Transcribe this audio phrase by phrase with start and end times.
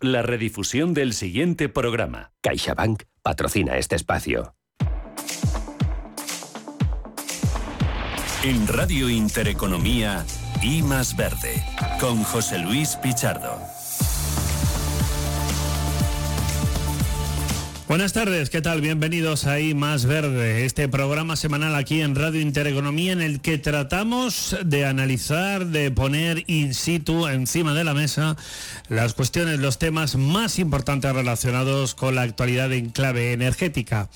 [0.00, 2.32] la redifusión del siguiente programa.
[2.40, 4.54] CaixaBank patrocina este espacio.
[8.42, 10.24] En Radio Intereconomía,
[10.62, 11.62] I Más Verde,
[12.00, 13.75] con José Luis Pichardo.
[17.88, 18.80] Buenas tardes, ¿qué tal?
[18.80, 23.58] Bienvenidos a I Más Verde, este programa semanal aquí en Radio Intereconomía en el que
[23.58, 28.36] tratamos de analizar, de poner in situ encima de la mesa
[28.88, 34.08] las cuestiones, los temas más importantes relacionados con la actualidad en clave energética.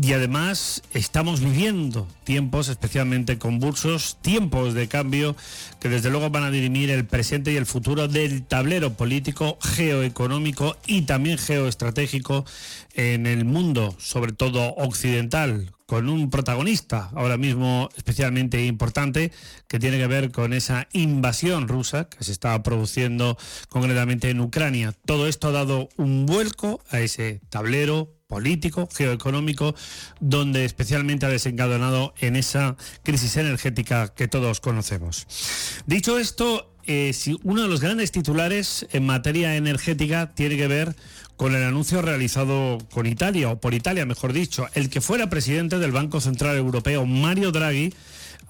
[0.00, 5.36] Y además estamos viviendo tiempos especialmente convulsos, tiempos de cambio
[5.78, 10.78] que desde luego van a dirimir el presente y el futuro del tablero político, geoeconómico
[10.86, 12.46] y también geoestratégico
[12.94, 19.32] en el mundo, sobre todo occidental, con un protagonista ahora mismo especialmente importante
[19.66, 23.36] que tiene que ver con esa invasión rusa que se está produciendo
[23.68, 24.94] concretamente en Ucrania.
[25.04, 29.74] Todo esto ha dado un vuelco a ese tablero político, geoeconómico,
[30.20, 35.26] donde especialmente ha desencadenado en esa crisis energética que todos conocemos.
[35.86, 40.96] Dicho esto, eh, si uno de los grandes titulares en materia energética tiene que ver
[41.36, 44.68] con el anuncio realizado con Italia, o por Italia, mejor dicho.
[44.74, 47.94] El que fuera presidente del Banco Central Europeo, Mario Draghi,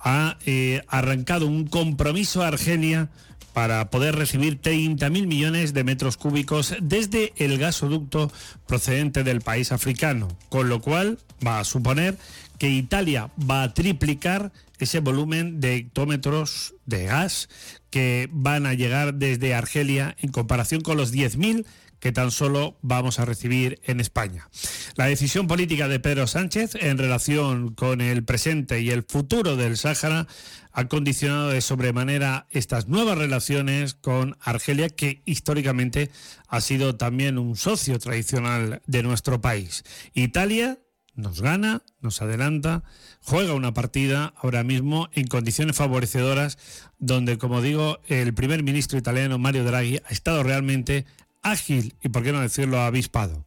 [0.03, 3.09] ha eh, arrancado un compromiso a Argelia
[3.53, 8.33] para poder recibir 30.000 millones de metros cúbicos desde el gasoducto
[8.67, 12.17] procedente del país africano, con lo cual va a suponer
[12.59, 17.49] que Italia va a triplicar ese volumen de hectómetros de gas
[17.91, 21.67] que van a llegar desde Argelia en comparación con los 10.000
[22.01, 24.49] que tan solo vamos a recibir en España.
[24.97, 29.77] La decisión política de Pedro Sánchez en relación con el presente y el futuro del
[29.77, 30.27] Sáhara
[30.73, 36.11] ha condicionado de sobremanera estas nuevas relaciones con Argelia, que históricamente
[36.49, 39.85] ha sido también un socio tradicional de nuestro país.
[40.15, 40.79] Italia
[41.15, 42.83] nos gana, nos adelanta,
[43.21, 46.59] juega una partida ahora mismo en condiciones favorecedoras,
[46.99, 51.07] donde, como digo, el primer ministro italiano Mario Draghi ha estado realmente
[51.43, 53.47] ágil y, por qué no decirlo, avispado.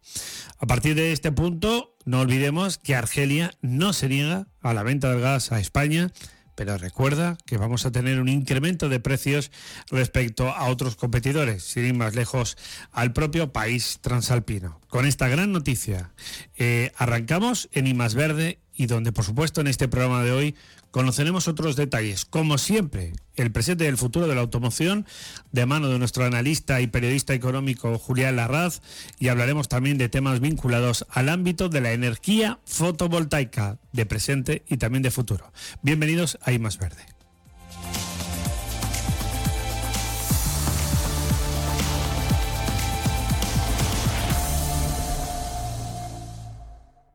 [0.60, 5.10] A partir de este punto, no olvidemos que Argelia no se niega a la venta
[5.10, 6.12] del gas a España,
[6.56, 9.52] pero recuerda que vamos a tener un incremento de precios
[9.90, 12.58] respecto a otros competidores, sin ir más lejos
[12.92, 14.80] al propio país transalpino.
[14.88, 16.12] Con esta gran noticia,
[16.58, 20.56] eh, arrancamos en I Verde y donde, por supuesto, en este programa de hoy
[20.94, 22.24] conoceremos otros detalles.
[22.24, 25.08] Como siempre, el presente y el futuro de la automoción,
[25.52, 28.82] de mano de nuestro analista y periodista económico Julián Larraz,
[29.18, 34.78] y hablaremos también de temas vinculados al ámbito de la energía fotovoltaica, de presente y
[34.78, 35.52] también de futuro.
[35.82, 37.04] Bienvenidos a I Más Verde.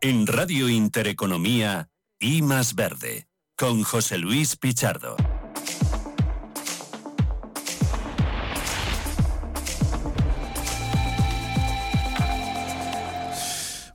[0.01, 3.28] En Radio Intereconomía, I Más Verde
[3.59, 5.17] con José Luis Pichardo.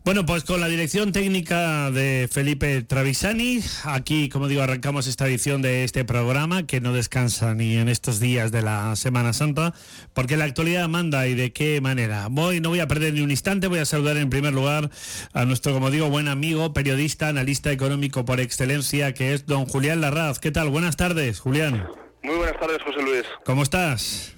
[0.06, 5.62] Bueno, pues con la dirección técnica de Felipe Travisani, aquí, como digo, arrancamos esta edición
[5.62, 9.74] de este programa que no descansa ni en estos días de la Semana Santa,
[10.12, 12.28] porque la actualidad manda y de qué manera.
[12.30, 14.90] Voy, no voy a perder ni un instante, voy a saludar en primer lugar
[15.31, 20.02] a nuestro, como digo, buen amigo, periodista, analista económico por excelencia, que es don Julián
[20.02, 20.40] Larraz.
[20.40, 20.68] ¿Qué tal?
[20.68, 21.88] Buenas tardes, Julián.
[22.24, 23.24] Muy buenas tardes, José Luis.
[23.46, 24.33] ¿Cómo estás?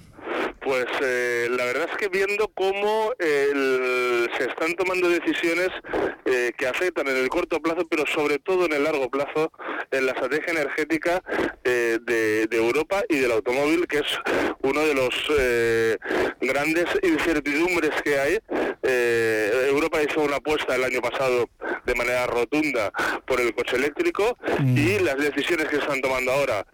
[0.66, 5.68] Pues eh, la verdad es que viendo cómo se están tomando decisiones
[6.26, 9.52] eh, que afectan en el corto plazo, pero sobre todo en el largo plazo,
[9.90, 11.22] en la estrategia energética
[11.64, 14.18] eh, de, Europa y del automóvil, que es
[14.62, 15.14] uno de los
[16.40, 18.38] grandes incertidumbres que hay.
[19.68, 21.50] Europa hizo una apuesta el año pasado
[21.84, 22.90] de manera rotunda
[23.26, 24.78] por el coche eléctrico mm.
[24.78, 26.66] y las decisiones que se están tomando ahora,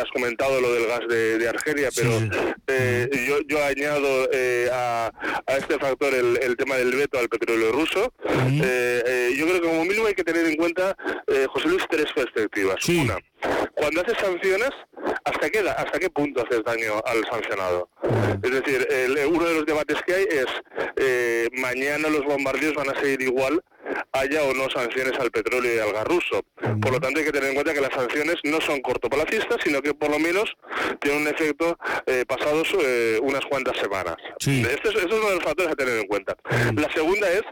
[0.00, 2.10] has comentado lo del gas de, Argelia, pero
[3.26, 5.10] yo, yo añado eh, a,
[5.58, 8.12] este factor el, tema del veto al petróleo ruso.
[8.78, 10.96] Eh, eh, yo creo que como mínimo hay que tener en cuenta,
[11.48, 12.76] José Luis, tres perspectivas.
[12.88, 13.18] Una,
[13.74, 14.70] cuando haces sanciones,
[15.24, 17.88] ¿hasta qué, ¿hasta qué punto haces daño al sancionado?
[18.42, 18.86] Es decir,
[19.28, 23.62] uno de los debates que hay es, mañana los bombardeos van a seguir igual
[24.12, 26.44] haya o no sanciones al petróleo y al gas ruso.
[26.80, 29.82] Por lo tanto, hay que tener en cuenta que las sanciones no son cortoplacistas, sino
[29.82, 30.56] que por lo menos
[31.00, 34.16] tienen un efecto eh, pasados eh, unas cuantas semanas.
[34.38, 36.36] Este es, uno de los factores a tener en cuenta.
[36.74, 37.42] La segunda es,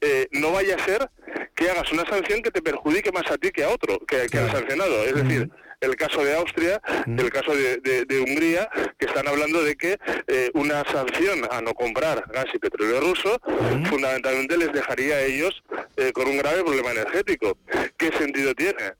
[0.00, 1.08] eh, no vaya a ser
[1.54, 4.38] que hagas una sanción que te perjudique más a ti que a otro, que, que
[4.38, 5.04] al sancionado.
[5.04, 8.68] Es decir, el caso de Austria, el caso de, Hungría,
[8.98, 13.40] que están hablando de que eh, una sanción a no comprar gas y petróleo ruso
[13.88, 15.62] fundamentalmente les dejaría a ellos
[15.96, 17.56] eh, con un grave problema energético.
[17.96, 18.94] ¿Qué sentido tiene?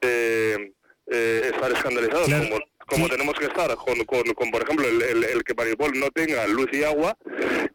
[0.00, 0.72] Eh,
[1.06, 2.58] estar escandalizados como
[2.94, 6.68] como tenemos que estar con, con, por ejemplo, el, el, que Mariupol no tenga luz
[6.72, 7.16] y agua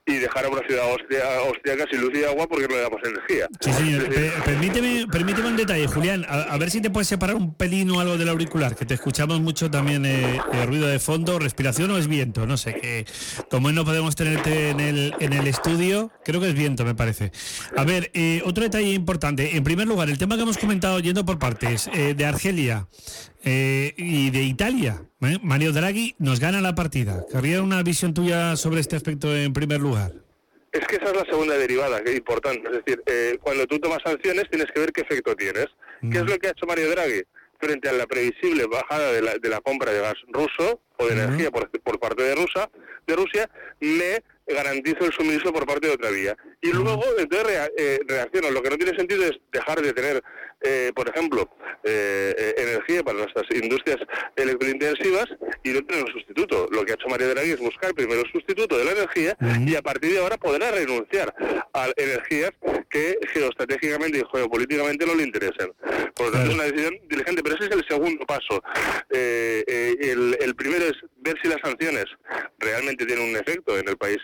[0.06, 3.48] y dejar a una ciudad austriaca sin luz y agua porque no le damos energía.
[3.60, 4.10] Sí, señor.
[4.46, 8.18] permíteme, permíteme un detalle, Julián, a, ver si te puedes separar un pelín o algo
[8.18, 12.48] del auricular, que te escuchamos mucho también eh, ruido de fondo, respiración o es viento,
[12.48, 13.06] no sé, que
[13.52, 17.32] como no podemos tenerte en el, en el estudio, creo que es viento, me parece.
[17.76, 19.58] A ver, eh, otro detalle importante.
[19.58, 22.88] En primer lugar, el tema que hemos comentado yendo por partes, eh, de Argelia.
[23.44, 25.38] Eh, y de Italia, ¿eh?
[25.42, 27.26] Mario Draghi nos gana la partida.
[27.32, 30.12] ¿Querría una visión tuya sobre este aspecto en primer lugar?
[30.72, 32.70] Es que esa es la segunda derivada, que es importante.
[32.70, 35.68] Es decir, eh, cuando tú tomas sanciones tienes que ver qué efecto tienes.
[36.02, 37.24] ¿Qué es lo que ha hecho Mario Draghi?
[37.60, 41.14] Frente a la previsible bajada de la, de la compra de gas ruso o de
[41.14, 42.70] energía por, por, parte de, Rusia,
[43.06, 43.50] de Rusia,
[43.82, 46.38] me garantizo el suministro por parte de otra vía.
[46.62, 47.70] Y luego, entonces,
[48.08, 48.52] reacciono.
[48.52, 50.24] Lo que no tiene sentido es dejar de tener
[50.62, 51.50] eh, por ejemplo,
[51.84, 53.98] eh, eh, energía para nuestras industrias
[54.36, 55.26] electrointensivas
[55.64, 56.68] y no tener un sustituto.
[56.72, 59.76] Lo que ha hecho María Draghi es buscar primero el sustituto de la energía y
[59.76, 61.34] a partir de ahora podrá renunciar
[61.74, 62.52] a energías
[62.90, 65.72] que geoestratégicamente y geopolíticamente no le interesen.
[66.16, 68.62] Por lo tanto, es una decisión diligente, pero ese es el segundo paso.
[69.10, 72.06] el, el primero es ver si las sanciones
[72.58, 74.18] realmente tienen un efecto en el país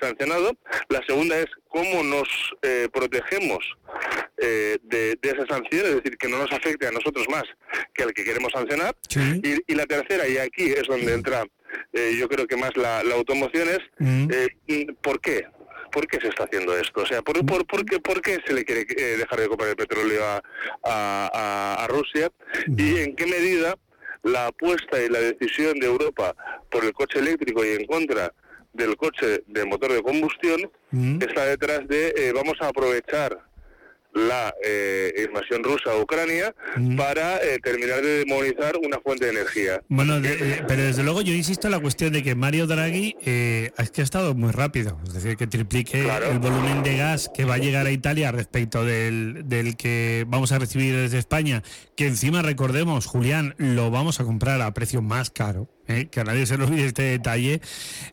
[0.00, 0.52] sancionado.
[0.88, 2.28] La segunda es cómo nos
[2.92, 3.58] protegemos
[4.36, 7.44] de, de esas sanciones es decir, que no nos afecte a nosotros más
[7.94, 8.94] que al que queremos sancionar.
[9.42, 11.44] Y, la tercera, y aquí es donde entra
[11.92, 14.28] eh, yo creo que más la, automoción es, mm.
[14.68, 15.46] eh, ¿por qué?
[15.90, 17.02] ¿Por qué se está haciendo esto?
[17.02, 19.70] O sea, ¿por, por, por, qué, por qué, se le quiere eh, dejar de comprar
[19.70, 20.42] el petróleo a,
[20.84, 22.30] a, a Rusia?
[22.76, 23.76] ¿Y en qué medida
[24.22, 26.34] la apuesta y la decisión de Europa
[26.70, 28.32] por el coche eléctrico y en contra
[28.72, 30.70] del coche de motor de combustión
[31.20, 33.38] está detrás de vamos a aprovechar
[34.14, 36.96] la eh, invasión rusa a Ucrania mm.
[36.96, 39.82] para eh, terminar de demonizar una fuente de energía.
[39.88, 43.90] Bueno, eh, pero desde luego yo insisto en la cuestión de que Mario Draghi es
[43.90, 47.54] que ha estado muy rápido, es decir, que triplique el volumen de gas que va
[47.54, 51.62] a llegar a Italia respecto del, del que vamos a recibir desde España,
[51.96, 56.46] que encima recordemos, Julián, lo vamos a comprar a precio más caro, que a nadie
[56.46, 57.60] se nos olvide este detalle,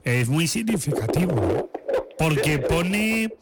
[0.03, 1.69] es muy significativo
[2.19, 3.33] porque pone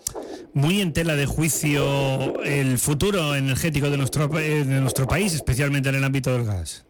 [0.58, 5.96] muy en tela de juicio el futuro energético de nuestro, de nuestro país, especialmente en
[5.96, 6.86] el ámbito del gas.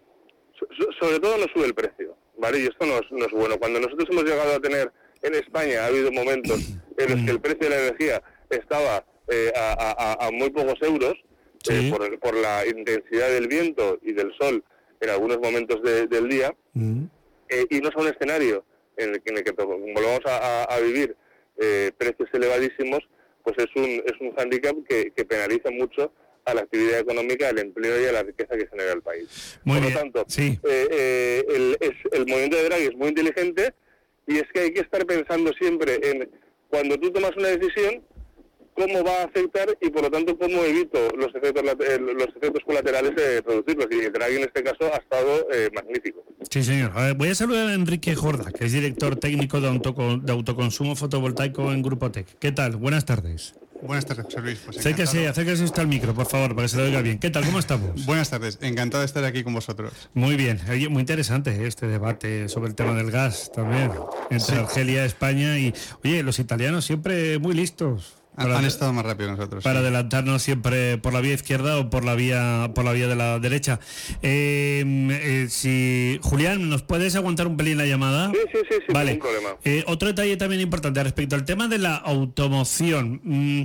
[1.00, 2.60] sobre todo nos sube el precio, ¿vale?
[2.60, 3.58] Y esto no es, bueno.
[3.60, 4.92] Cuando nosotros hemos llegado a tener
[5.22, 6.60] en España, ha habido momentos
[6.98, 11.16] en los que el precio de la energía estaba eh, a, muy pocos euros
[11.70, 11.92] eh,
[12.22, 14.64] por, la intensidad del viento y del sol
[15.02, 18.64] en algunos momentos del día, eh, y no es un escenario
[18.96, 21.16] en el, en el que volvamos a vivir
[21.60, 23.00] eh, precios elevadísimos,
[23.48, 26.12] pues es un, es un hándicap que, penaliza mucho
[26.44, 29.58] a la actividad económica, al empleo y a la riqueza que genera el país.
[29.66, 33.74] Por lo tanto, eh, eh, el, es, el movimiento de Draghi es muy inteligente
[34.28, 36.30] y es que hay que estar pensando siempre en
[36.68, 38.04] cuando tú tomas una decisión,
[38.78, 43.16] cómo va a afectar y por lo tanto cómo evito los efectos los efectos colaterales
[43.16, 46.24] de producirlos y Draghi en este caso ha estado eh, magnífico.
[46.50, 46.92] Sí, señor.
[47.16, 49.68] voy a saludar a Enrique Jorda, que es director técnico de,
[50.22, 52.28] de autoconsumo fotovoltaico en Grupo Tech.
[52.40, 52.76] ¿Qué tal?
[52.76, 53.56] Buenas tardes.
[53.82, 54.60] Buenas tardes, José Luis.
[54.66, 57.20] Pues acérquese, acérquese usted al micro, por favor, para que se lo oiga bien.
[57.20, 57.46] ¿Qué tal?
[57.46, 58.06] ¿Cómo estamos?
[58.06, 60.10] Buenas tardes, encantado de estar aquí con vosotros.
[60.14, 63.92] Muy bien, muy interesante este debate sobre el tema del gas también,
[64.32, 68.18] entre Argelia, España y, oye, los italianos siempre muy listos.
[68.38, 69.64] Han estado más rápido nosotros.
[69.64, 73.16] Para adelantarnos siempre por la vía izquierda o por la vía por la vía de
[73.16, 73.80] la derecha.
[74.22, 78.32] Em, eh, si Julián, ¿nos puedes aguantar un pelín la llamada?
[78.32, 79.16] Sí, sí, sí, vale.
[79.16, 79.50] problema.
[79.64, 83.22] Eh, otro detalle también importante respecto al tema de la automoción.
[83.24, 83.64] Mm,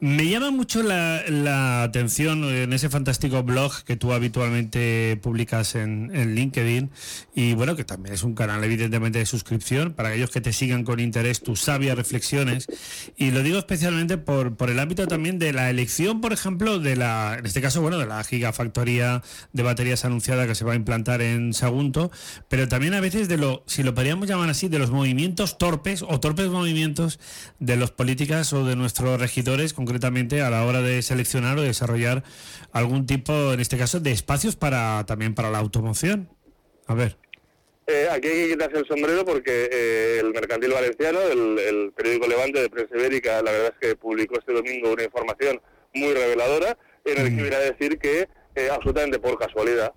[0.00, 6.90] me llama mucho la, atención en ese fantástico blog que tú habitualmente publicas en, LinkedIn.
[7.34, 9.94] Y bueno, que también es un canal evidentemente de suscripción.
[9.94, 12.66] Para aquellos que te sigan con interés tus sabias reflexiones.
[13.16, 16.94] Y lo digo especialmente por, por el ámbito también de la elección, por ejemplo, de
[16.94, 20.76] la, en este caso, bueno, de la gigafactoría de baterías anunciada que se va a
[20.76, 22.12] implantar en Sagunto,
[22.48, 26.04] pero también a veces de lo, si lo podríamos llamar así, de los movimientos torpes
[26.06, 27.18] o torpes movimientos
[27.58, 31.62] de los políticas o de nuestros regidores con concretamente a la hora de seleccionar o
[31.62, 32.22] desarrollar
[32.72, 36.28] algún tipo, en este caso, de espacios para también para la automoción.
[36.86, 37.16] A ver.
[37.86, 42.60] Eh, aquí hay que quitarse el sombrero porque eh, el Mercantil Valenciano, el, periódico Levante
[42.60, 45.58] de Prensa Ibérica, la verdad es que publicó este domingo una información
[45.94, 46.76] muy reveladora
[47.06, 49.94] en el que viene a decir que eh, absolutamente por casualidad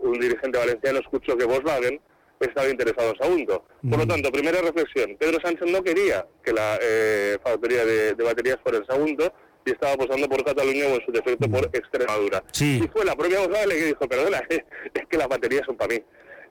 [0.00, 2.00] un dirigente valenciano escuchó que Volkswagen
[2.46, 3.64] estaba interesado en Sagunto.
[3.88, 8.24] Por lo tanto, primera reflexión, Pedro Sánchez no quería que la eh, factoría de, de
[8.24, 9.32] baterías fuera en Sagunto
[9.64, 12.42] y estaba apostando por Cataluña o en su defecto por Extremadura.
[12.52, 12.80] Sí.
[12.82, 16.02] Y fue la propia la que dijo, perdona, es que las baterías son para mí.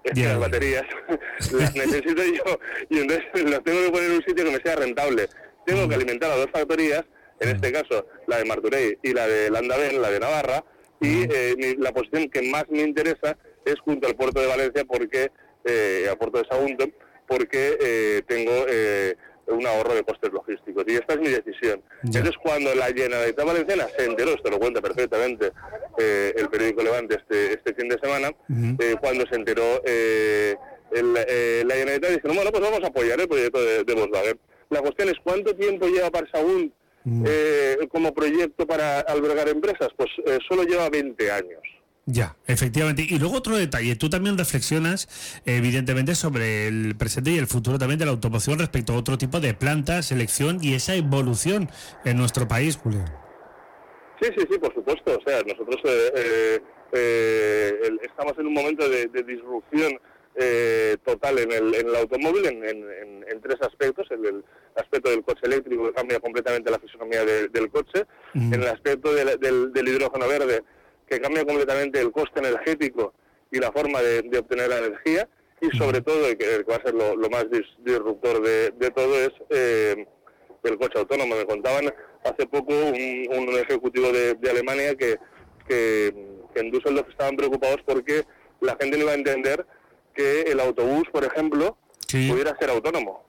[0.03, 0.83] Es que Ya, las baterías
[1.51, 4.75] las necesito yo y entonces las tengo que poner en un sitio que me sea
[4.75, 5.27] rentable.
[5.65, 7.03] Tengo que alimentar a dos factorías,
[7.39, 10.63] en este caso la de Martorell y la de Landaven, la de Navarra,
[11.01, 15.31] y eh, la posición que más me interesa es junto al puerto de Valencia, porque
[15.69, 16.85] eh, puerto de Sagunto,
[17.27, 19.15] porque eh, tengo eh,
[19.47, 20.83] un ahorro de costes logísticos.
[20.87, 21.81] Y esta es mi decisión.
[22.03, 22.19] Ya.
[22.19, 25.51] Entonces, cuando la Generalitat Valenciana se enteró, esto lo cuenta perfectamente
[25.97, 28.31] eh, el periódico Levante este, este fin de semana,
[28.79, 30.55] eh, cuando se enteró eh,
[30.91, 34.39] el, eh, la Generalitat, dijeron, bueno, pues vamos a apoyar el proyecto de, de Volkswagen.
[34.69, 36.71] La cuestión es, ¿cuánto tiempo lleva Parsaún
[37.25, 39.89] eh, como proyecto para albergar empresas?
[39.97, 41.61] Pues eh, solo lleva 20 años.
[42.11, 43.05] Ya, efectivamente.
[43.07, 45.07] Y luego otro detalle, tú también reflexionas,
[45.45, 49.39] evidentemente, sobre el presente y el futuro también de la automoción respecto a otro tipo
[49.39, 51.69] de plantas, selección y esa evolución
[52.05, 53.05] en nuestro país, Julio.
[54.19, 55.17] Sí, sí, sí, por supuesto.
[55.19, 56.59] O sea, nosotros eh, eh,
[56.93, 59.91] eh, estamos en un momento de, de disrupción
[61.03, 64.07] total en el, en el automóvil en, en- en- en tres aspectos.
[64.09, 64.43] En el
[64.77, 69.13] aspecto del coche eléctrico que cambia completamente la fisonomía de- del coche, en el aspecto
[69.13, 69.37] del-
[69.73, 70.63] del hidrógeno verde
[71.09, 73.13] que cambia completamente el coste energético
[73.51, 75.27] y la forma de, de obtener la energía
[75.61, 78.71] y sobre todo, y que, que va a ser lo, lo más dis- disruptor de,
[78.71, 80.05] de todo, es eh,
[80.63, 81.35] el coche autónomo.
[81.35, 85.17] Me contaban hace poco un, un ejecutivo de, de Alemania que,
[85.67, 86.13] que,
[86.53, 88.23] que en Düsseldorf estaban preocupados porque
[88.61, 89.65] la gente no iba a entender
[90.13, 92.27] que el autobús, por ejemplo, Sí.
[92.27, 93.23] pudiera ser autónomo.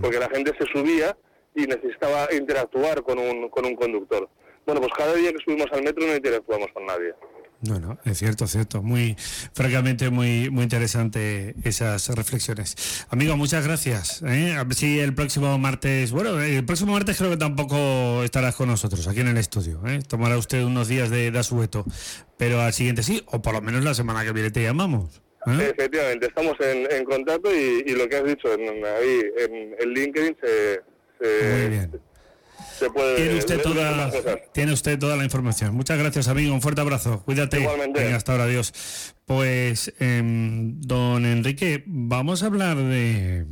[0.00, 1.16] Porque la gente se subía
[1.54, 4.28] y necesitaba interactuar con un, con un conductor.
[4.66, 7.14] Bueno, pues cada día que subimos al metro no interactuamos con nadie.
[7.62, 8.82] No, no, es cierto, es cierto.
[8.82, 9.16] Muy,
[9.52, 13.06] francamente, muy, muy interesante esas reflexiones.
[13.10, 14.22] Amigo, muchas gracias.
[14.22, 14.54] ¿eh?
[14.56, 18.68] A ver si el próximo martes, bueno, el próximo martes creo que tampoco estarás con
[18.68, 19.82] nosotros aquí en el estudio.
[19.86, 20.00] ¿eh?
[20.08, 21.84] Tomará usted unos días de, de asueto,
[22.38, 25.20] pero al siguiente sí, o por lo menos la semana que viene te llamamos.
[25.46, 25.74] ¿eh?
[25.76, 29.88] Efectivamente, estamos en, en contacto y, y lo que has dicho en, ahí en, en
[29.90, 30.80] LinkedIn se,
[31.20, 32.00] se, Muy bien.
[32.78, 34.10] Se puede Tiene usted, leer toda,
[34.52, 35.74] tiene usted toda la información.
[35.74, 36.52] Muchas gracias, amigo.
[36.54, 37.22] Un fuerte abrazo.
[37.24, 37.60] Cuídate.
[37.60, 38.02] Igualmente.
[38.02, 38.72] Venga, hasta ahora, adiós.
[39.26, 43.46] Pues, em, don Enrique, vamos a hablar de,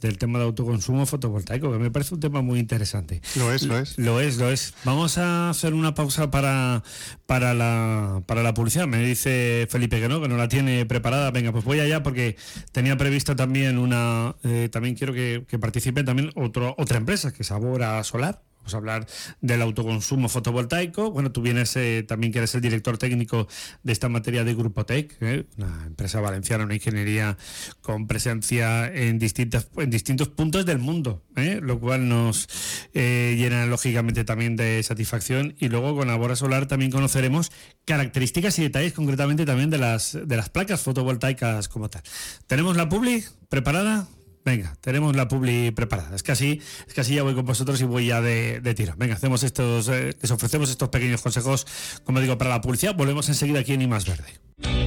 [0.00, 3.22] del tema de autoconsumo fotovoltaico, que me parece un tema muy interesante.
[3.36, 3.96] Lo es, lo es.
[3.96, 4.74] Lo es, lo es.
[4.84, 6.82] Vamos a hacer una pausa para,
[7.26, 8.88] para, la, para la publicidad.
[8.88, 11.30] Me dice Felipe que no, que no la tiene preparada.
[11.30, 12.34] Venga, pues voy allá porque
[12.72, 14.34] tenía previsto también una.
[14.42, 18.42] eh, también quiero que, que participe también otro, otra empresa, que es Abora Solar.
[18.74, 19.06] A hablar
[19.40, 21.10] del autoconsumo fotovoltaico.
[21.10, 23.48] Bueno, tú vienes eh, también que eres el director técnico
[23.82, 25.46] de esta materia de Grupo Tech, ¿eh?
[25.56, 27.36] una empresa valenciana, una ingeniería
[27.80, 31.60] con presencia en, distintas, en distintos puntos del mundo, ¿eh?
[31.62, 32.48] lo cual nos
[32.94, 35.54] eh, llena lógicamente también de satisfacción.
[35.58, 37.50] Y luego con Abora Solar también conoceremos
[37.84, 42.02] características y detalles concretamente también de las, de las placas fotovoltaicas como tal.
[42.46, 44.06] ¿Tenemos la publi preparada?
[44.44, 46.16] Venga, tenemos la publi preparada.
[46.16, 48.94] Es que así, es que así ya voy con vosotros y voy ya de, tiro.
[48.96, 51.66] Venga, hacemos estos, eh, les ofrecemos estos pequeños consejos,
[52.04, 52.94] como digo, para la publicidad.
[52.94, 54.40] Volvemos enseguida aquí en I Más Verde.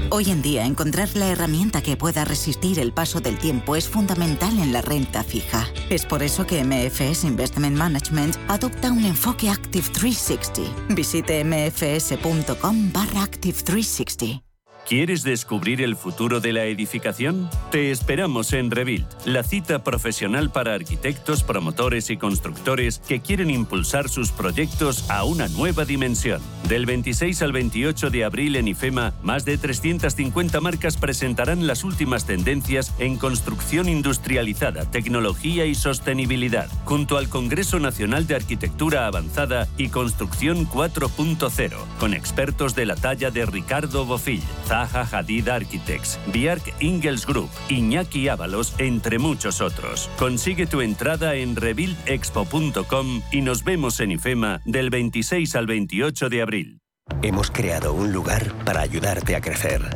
[0.10, 4.60] Hoy en día encontrar la herramienta que pueda resistir el paso del tiempo es fundamental
[4.60, 5.68] en la renta fija.
[5.90, 10.94] Es por eso que MFS Investment Management adopta un enfoque Active 360.
[10.94, 14.53] Visite mfs.com barra Active 360.
[14.88, 17.50] ¿Quieres descubrir el futuro de la edificación?
[17.72, 24.10] Te esperamos en Rebuild, la cita profesional para arquitectos, promotores y constructores que quieren impulsar
[24.10, 26.42] sus proyectos a una nueva dimensión.
[26.68, 32.26] Del 26 al 28 de abril en IFEMA, más de 350 marcas presentarán las últimas
[32.26, 39.88] tendencias en construcción industrializada, tecnología y sostenibilidad, junto al Congreso Nacional de Arquitectura Avanzada y
[39.90, 44.44] Construcción 4.0, con expertos de la talla de Ricardo Bofill,
[44.74, 50.10] Zaha Hadid Architects, Biark Ingels Group, Iñaki Ábalos, entre muchos otros.
[50.18, 56.42] Consigue tu entrada en rebuildexpo.com y nos vemos en IFEMA del 26 al 28 de
[56.42, 56.80] abril.
[57.22, 59.96] Hemos creado un lugar para ayudarte a crecer,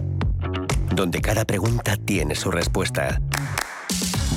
[0.93, 3.19] donde cada pregunta tiene su respuesta,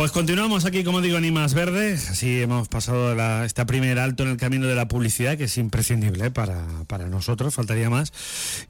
[0.00, 1.92] Pues continuamos aquí, como digo, en Más Verde.
[1.92, 5.58] Así hemos pasado la, este primer alto en el camino de la publicidad, que es
[5.58, 8.10] imprescindible para, para nosotros, faltaría más.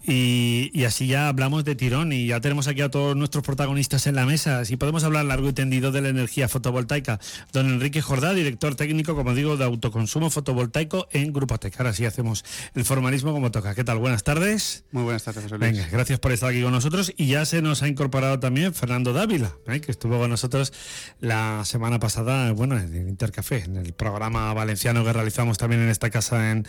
[0.05, 4.09] Y, y, así ya hablamos de tirón y ya tenemos aquí a todos nuestros protagonistas
[4.09, 4.65] en la mesa.
[4.65, 7.21] Si podemos hablar largo y tendido de la energía fotovoltaica.
[7.53, 11.79] Don Enrique Jordá, director técnico, como digo, de autoconsumo fotovoltaico en Grupo Tec.
[11.79, 12.45] Ahora sí hacemos
[12.75, 13.77] el formalismo como toca.
[13.77, 13.99] ¿Qué tal?
[13.99, 14.83] Buenas tardes.
[14.91, 15.71] Muy buenas tardes, José Luis.
[15.75, 17.13] Venga, gracias por estar aquí con nosotros.
[17.17, 19.81] Y ya se nos ha incorporado también Fernando Dávila, ¿eh?
[19.81, 20.73] que estuvo con nosotros
[21.21, 26.11] la semana pasada, bueno, en Intercafé, en el programa valenciano que realizamos también en esta
[26.11, 26.67] casa en,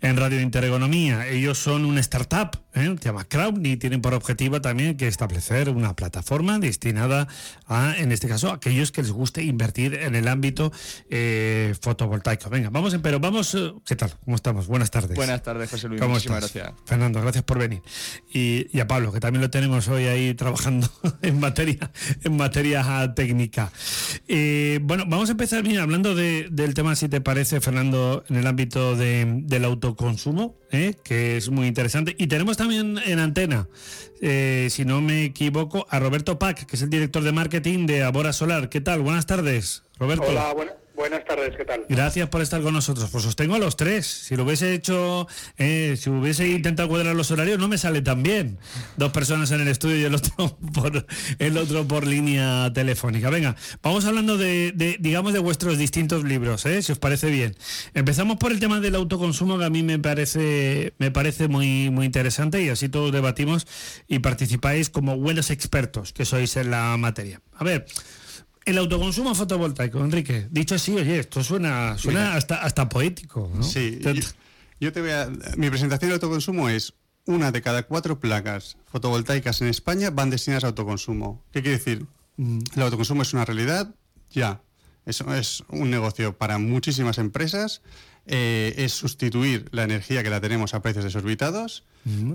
[0.00, 1.28] en Radio Intereconomía.
[1.28, 2.96] Ellos son una startup, ¿eh?
[2.98, 7.28] se llama Crowd y tienen por objetivo también que establecer una plataforma destinada
[7.66, 10.72] a, en este caso, a aquellos que les guste invertir en el ámbito
[11.08, 12.50] eh, fotovoltaico.
[12.50, 14.12] Venga, vamos, pero vamos, eh, ¿qué tal?
[14.24, 14.66] ¿Cómo estamos?
[14.66, 15.16] Buenas tardes.
[15.16, 16.00] Buenas tardes, José Luis.
[16.00, 16.54] ¿Cómo Muchísimas estás?
[16.54, 16.80] gracias.
[16.84, 17.82] Fernando, gracias por venir.
[18.32, 20.90] Y, y a Pablo, que también lo tenemos hoy ahí trabajando
[21.22, 21.92] en materia,
[22.24, 23.70] en materia técnica.
[24.28, 28.36] Eh, bueno, vamos a empezar bien hablando de- del tema, si te parece, Fernando, en
[28.36, 30.94] el ámbito de- del autoconsumo, ¿eh?
[31.04, 32.14] que es muy interesante.
[32.18, 33.68] Y tenemos también en antena,
[34.20, 38.02] eh, si no me equivoco, a Roberto Pac, que es el director de marketing de
[38.02, 38.68] Abora Solar.
[38.68, 39.00] ¿Qué tal?
[39.00, 40.24] Buenas tardes, Roberto.
[40.28, 41.84] Hola, buena- buenas tardes, ¿qué tal?
[41.88, 43.10] Gracias por estar con nosotros.
[43.10, 44.06] Pues os tengo a los tres.
[44.06, 45.26] Si lo hubiese hecho,
[45.58, 48.58] eh, si hubiese intentado cuadrar los horarios, no me sale tan bien.
[48.96, 51.06] Dos personas en el estudio y el otro por,
[51.38, 53.30] el otro por línea telefónica.
[53.30, 56.82] Venga, vamos hablando de, de, digamos, de vuestros distintos libros, ¿eh?
[56.82, 57.54] si os parece bien.
[57.94, 62.06] Empezamos por el tema del autoconsumo, que a mí me parece, me parece muy, muy
[62.06, 63.66] interesante y así todos debatimos
[64.08, 67.40] y participáis como buenos expertos que sois en la materia.
[67.56, 67.86] A ver.
[68.64, 70.46] El autoconsumo fotovoltaico, Enrique.
[70.50, 72.36] Dicho así, oye, esto suena, suena Mira.
[72.36, 73.62] hasta, hasta poético, ¿no?
[73.62, 74.12] Sí, yo,
[74.80, 75.30] yo te voy a.
[75.56, 76.94] Mi presentación de autoconsumo es
[77.26, 81.42] una de cada cuatro placas fotovoltaicas en España van destinadas a autoconsumo.
[81.52, 82.06] ¿Qué quiere decir?
[82.38, 83.94] El autoconsumo es una realidad
[84.30, 84.62] ya.
[85.06, 87.82] Eso es un negocio para muchísimas empresas.
[88.26, 91.84] Eh, es sustituir la energía que la tenemos a precios desorbitados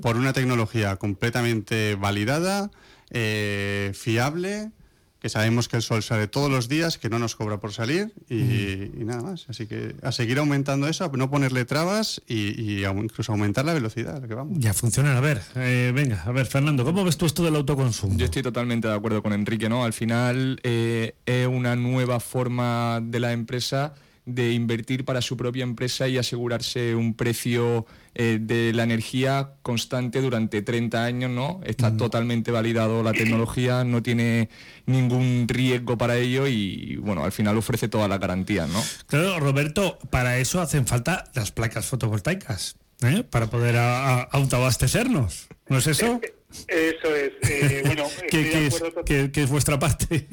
[0.02, 2.72] por una tecnología completamente validada,
[3.12, 4.72] eh, fiable,
[5.20, 8.14] que sabemos que el sol sale todos los días, que no nos cobra por salir
[8.30, 9.46] y, y nada más.
[9.50, 13.74] Así que a seguir aumentando eso, a no ponerle trabas y, y incluso aumentar la
[13.74, 14.58] velocidad, a lo que vamos.
[14.60, 15.18] Ya funciona.
[15.18, 18.18] A ver, eh, venga, a ver, Fernando, ¿cómo ves tú esto del autoconsumo?
[18.18, 19.84] Yo estoy totalmente de acuerdo con Enrique, ¿no?
[19.84, 23.94] Al final eh, es una nueva forma de la empresa
[24.26, 30.22] de invertir para su propia empresa y asegurarse un precio eh, de la energía constante
[30.22, 31.62] durante 30 años, ¿no?
[31.64, 34.50] Está totalmente validado la tecnología, no tiene
[34.86, 38.82] ningún riesgo para ello y, bueno, al final ofrece todas las garantías, ¿no?
[39.08, 43.24] Claro, Roberto, para eso hacen falta las placas fotovoltaicas, ¿eh?
[43.30, 45.48] para poder autoabastecernos.
[45.68, 46.20] ¿No es eso?
[46.68, 47.32] Eso es.
[47.50, 50.28] eh, bueno, ¿Qué, es, acuerdo to- qué- qué es vuestra parte?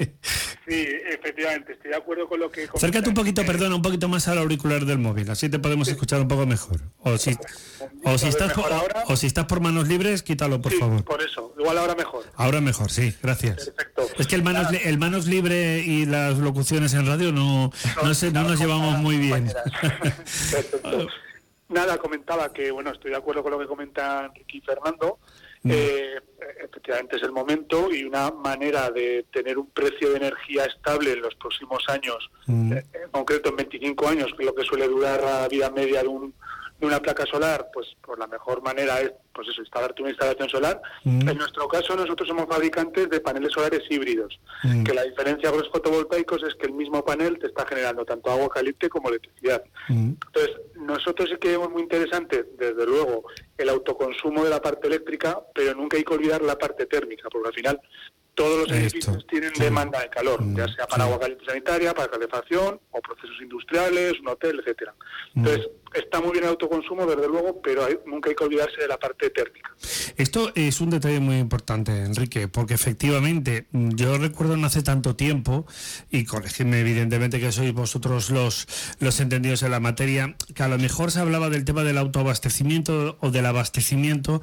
[0.67, 2.65] Sí, efectivamente, estoy de acuerdo con lo que...
[2.75, 3.45] Acércate un poquito, comentas.
[3.57, 6.81] perdona, un poquito más al auricular del móvil, así te podemos escuchar un poco mejor.
[7.01, 7.37] O si,
[8.05, 8.65] o si, estás, por,
[9.07, 11.05] o si estás por manos libres, quítalo, por Sí, favor.
[11.05, 11.55] por eso.
[11.59, 12.25] Igual ahora mejor.
[12.35, 13.71] Ahora mejor, sí, gracias.
[13.71, 14.09] Perfecto.
[14.19, 17.71] Es que el manos, li- el manos libre y las locuciones en radio no,
[18.03, 19.53] no nos llevamos muy bien.
[20.51, 21.07] Perfecto.
[21.69, 25.19] Nada, comentaba que, bueno, estoy de acuerdo con lo que comentan Ricky y Fernando.
[25.65, 26.21] Eh,
[26.63, 31.23] efectivamente es el momento y una manera de tener un precio de energía estable en
[31.23, 32.73] los próximos años, Mm.
[32.75, 36.03] eh, en concreto en 25 años, que es lo que suele durar la vida media
[36.03, 36.35] de, un-
[36.79, 40.49] de una placa solar, pues, pues la mejor manera es pues eso, instalarte una instalación
[40.49, 40.81] solar.
[41.05, 41.29] Mm.
[41.29, 44.85] En nuestro caso, nosotros somos fabricantes de paneles solares híbridos, Mm.
[44.85, 48.31] que la diferencia con los fotovoltaicos es que el mismo panel te está generando tanto
[48.31, 49.63] agua caliente como electricidad.
[49.89, 50.13] Mm.
[50.27, 53.25] Entonces, nosotros sí que vemos muy interesante, desde luego,
[53.59, 57.49] el autoconsumo de la parte eléctrica, pero nunca hay que olvidar la parte térmica, porque
[57.49, 57.81] al final
[58.37, 62.09] todos los edificios tienen demanda de calor, mm, ya sea para agua caliente sanitaria, para
[62.09, 64.95] calefacción o procesos industriales, un hotel, etcétera.
[65.35, 65.39] Mm.
[65.39, 68.99] Entonces, está muy bien el autoconsumo, desde luego, pero nunca hay que olvidarse de la
[68.99, 69.75] parte térmica.
[70.17, 75.17] Esto es un detalle muy importante, Enrique, porque efectivamente mm, yo recuerdo no hace tanto
[75.17, 75.67] tiempo,
[76.11, 78.69] y corregidme evidentemente que sois vosotros los,
[79.01, 83.17] los entendidos en la materia, que a lo mejor se hablaba del tema del autoabastecimiento
[83.21, 84.43] o del abastecimiento,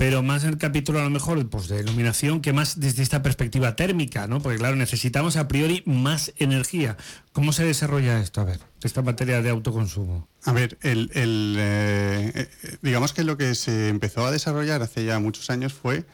[0.00, 3.22] pero más en el capítulo a lo mejor pues, de iluminación que más desde esta
[3.22, 4.40] perspectiva térmica, ¿no?
[4.40, 6.96] Porque claro, necesitamos a priori más energía.
[7.34, 8.40] ¿Cómo se desarrolla esto?
[8.40, 10.26] A ver, esta materia de autoconsumo.
[10.44, 15.18] A ver, el, eh, eh, digamos que lo que se empezó a desarrollar hace ya
[15.18, 16.06] muchos años fue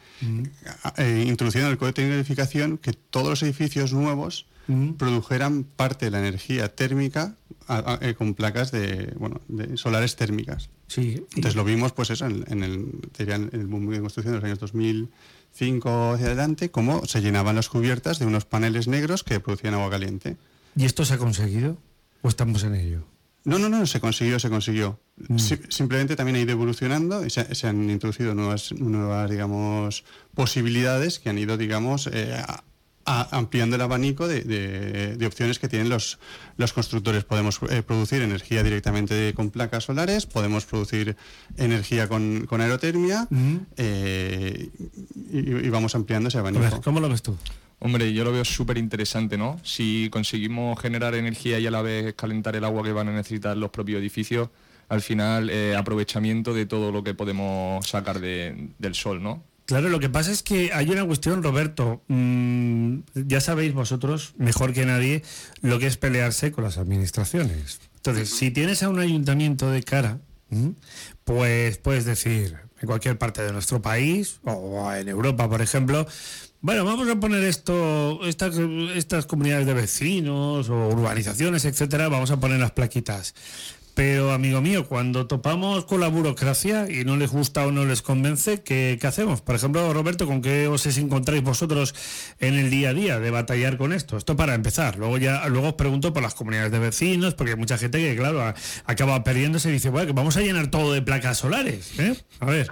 [0.97, 4.47] eh, introduciendo en el código de edificación que todos los edificios nuevos
[4.97, 7.35] produjeran parte de la energía térmica
[8.17, 10.69] con placas de, bueno, de solares térmicas.
[10.87, 11.25] Sí.
[11.35, 14.59] Entonces lo vimos, pues eso, en, el, en el boom de construcción de los años
[14.59, 19.89] 2005 hacia adelante, cómo se llenaban las cubiertas de unos paneles negros que producían agua
[19.89, 20.37] caliente.
[20.75, 21.77] ¿Y esto se ha conseguido?
[22.21, 23.03] ¿O estamos en ello?
[23.47, 24.99] No, no, no, se consiguió, se consiguió.
[25.29, 25.37] Mm.
[25.69, 30.03] simplemente también ha ido evolucionando y se, han introducido nuevas, nuevas, digamos,
[30.35, 32.37] posibilidades que han ido, digamos, eh,
[33.07, 36.19] ampliando el abanico de, opciones que tienen los,
[36.57, 37.23] los constructores.
[37.23, 41.15] Podemos eh, producir energía directamente con placas solares, podemos producir
[41.55, 43.27] energía con, aerotermia
[43.77, 44.69] eh,
[45.31, 46.81] y, vamos ampliando ese abanico.
[46.83, 47.37] ¿Cómo lo ves tú?
[47.79, 49.59] Hombre, yo lo veo súper interesante, ¿no?
[49.63, 53.55] Si conseguimos generar energía y a la vez calentar el agua que van a necesitar
[53.55, 54.49] los propios edificios,
[54.89, 59.43] al final eh, aprovechamiento de todo lo que podemos sacar del sol, ¿no?
[59.67, 62.01] Claro, lo que pasa es que hay una cuestión, Roberto.
[62.07, 65.23] Mm, ya sabéis vosotros, mejor que nadie,
[65.61, 67.81] lo que es pelearse con las administraciones.
[67.97, 70.19] Entonces, si tienes a un ayuntamiento de cara,
[71.25, 76.07] pues puedes decir, en cualquier parte de nuestro país, o en Europa, por ejemplo,
[76.61, 82.59] bueno, vamos a poner esto, estas comunidades de vecinos o urbanizaciones, etcétera, vamos a poner
[82.61, 83.35] las plaquitas.
[83.97, 88.03] Pero, amigo mío, cuando topamos con la burocracia y no les gusta o no les
[88.03, 89.41] convence, ¿qué, hacemos?
[89.41, 91.95] Por ejemplo, Roberto, ¿con qué os encontráis vosotros
[92.39, 94.15] en el día a día de batallar con esto?
[94.15, 94.99] Esto para empezar.
[94.99, 98.15] Luego ya luego os pregunto por las comunidades de vecinos, porque hay mucha gente que,
[98.15, 98.53] claro,
[98.85, 101.99] acaba perdiéndose y dice, bueno, que vamos a llenar todo de placas solares.
[101.99, 102.15] ¿eh?
[102.39, 102.67] A ver.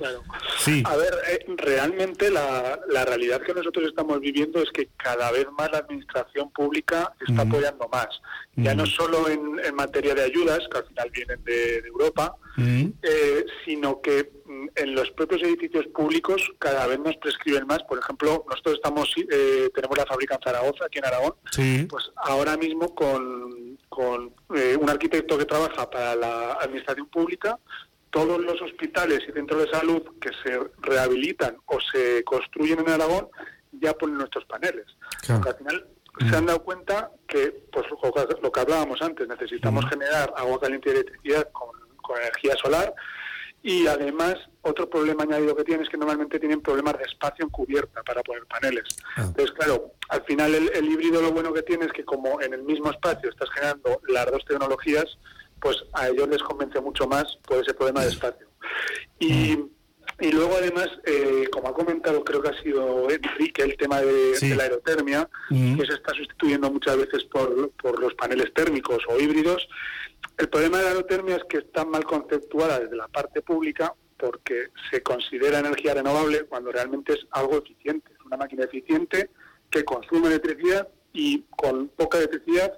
[0.60, 0.84] Sí.
[0.86, 5.72] A ver, eh, realmente la, realidad que nosotros estamos viviendo es que cada vez más
[5.72, 8.10] la administración pública está apoyando más.
[8.58, 12.86] Ya no solo en, en materia de ayudas, que al final vienen de, Europa, mm.
[13.02, 17.84] eh, sino que mm, en los propios edificios públicos cada vez nos prescriben más.
[17.84, 21.34] Por ejemplo, nosotros estamos eh, tenemos la fábrica en Zaragoza, aquí en Aragón,
[21.89, 27.60] pues ahora mismo con, con eh, un arquitecto que trabaja para la administración pública,
[28.10, 33.28] todos los hospitales y centros de salud que se rehabilitan o se construyen en Aragón
[33.82, 34.86] ya ponen nuestros paneles.
[35.28, 35.88] al final
[36.19, 37.86] se han dado cuenta que, pues
[38.41, 41.69] lo que hablábamos antes, necesitamos generar agua caliente y electricidad con,
[42.21, 42.93] energía solar
[43.63, 47.49] y además otro problema añadido que tienen es que normalmente tienen problemas de espacio en
[47.49, 48.84] cubierta para poner paneles.
[49.17, 49.23] Ah.
[49.25, 52.62] Entonces, claro, al final el, híbrido lo bueno que tiene es que como en el
[52.62, 55.17] mismo espacio estás generando las dos tecnologías,
[55.60, 58.47] pues a ellos les convence mucho más por ese problema de espacio.
[59.17, 59.58] Y
[60.19, 64.56] y luego, además, eh, como ha comentado, creo que ha sido Enrique, el tema de,
[64.56, 69.67] la aerotermia, que se está sustituyendo muchas veces por, por los paneles térmicos o híbridos.
[70.38, 74.69] El problema de la aerotermia es que está mal conceptuada desde la parte pública porque
[74.89, 78.12] se considera energía renovable cuando realmente es algo eficiente.
[78.13, 79.30] Es una máquina eficiente
[79.69, 82.73] que consume electricidad y con poca electricidad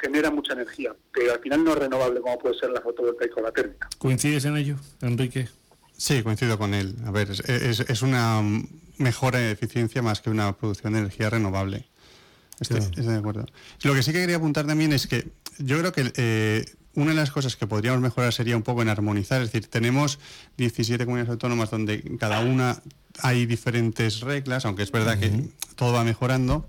[0.00, 3.42] genera mucha energía, pero al final no es renovable como puede ser la fotovoltaica o
[3.42, 3.88] la térmica.
[3.98, 5.48] ¿Coincides en ello, Enrique?
[6.00, 6.96] Sí, coincido con él.
[7.04, 8.40] A ver, es, una
[8.96, 11.90] mejora de eficiencia más que una producción de energía renovable.
[12.58, 13.44] Estoy, de acuerdo.
[13.82, 17.16] Lo que sí que quería apuntar también es que yo creo que eh, una de
[17.16, 19.42] las cosas que podríamos mejorar sería un poco en armonizar.
[19.42, 20.18] Es decir, tenemos
[20.56, 22.80] 17 comunidades autónomas donde cada una
[23.20, 26.66] hay diferentes reglas, aunque es verdad que todo va mejorando.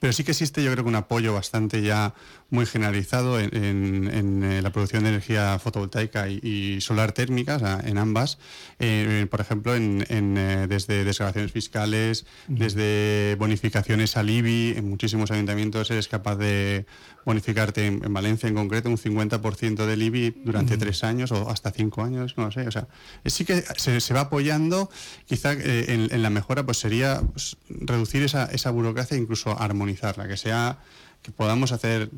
[0.00, 2.12] Pero sí que existe, yo creo que un apoyo bastante ya
[2.52, 7.96] muy generalizado en, eh, la producción de energía fotovoltaica y, solar térmica, o sea, en
[7.96, 8.38] ambas.
[8.78, 15.90] Eh, por ejemplo, en, eh, desde desgravaciones fiscales, desde bonificaciones al IBI, en muchísimos ayuntamientos
[15.90, 16.84] eres capaz de
[17.24, 22.02] bonificarte, en, Valencia en concreto, un 50% del IBI durante tres años o hasta cinco
[22.02, 22.68] años, no lo sé.
[22.68, 22.86] O sea,
[23.24, 24.90] sí que se, va apoyando,
[25.24, 30.36] quizá en, la mejora pues sería pues, reducir esa, esa burocracia e incluso armonizarla, que
[30.36, 30.80] sea
[31.22, 32.10] que podamos hacer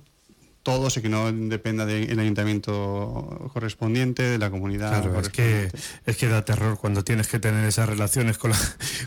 [0.64, 5.02] todos y que no dependa del ayuntamiento correspondiente, de la comunidad.
[5.02, 5.70] Claro, es que,
[6.06, 8.50] es que da terror cuando tienes que tener esas relaciones con,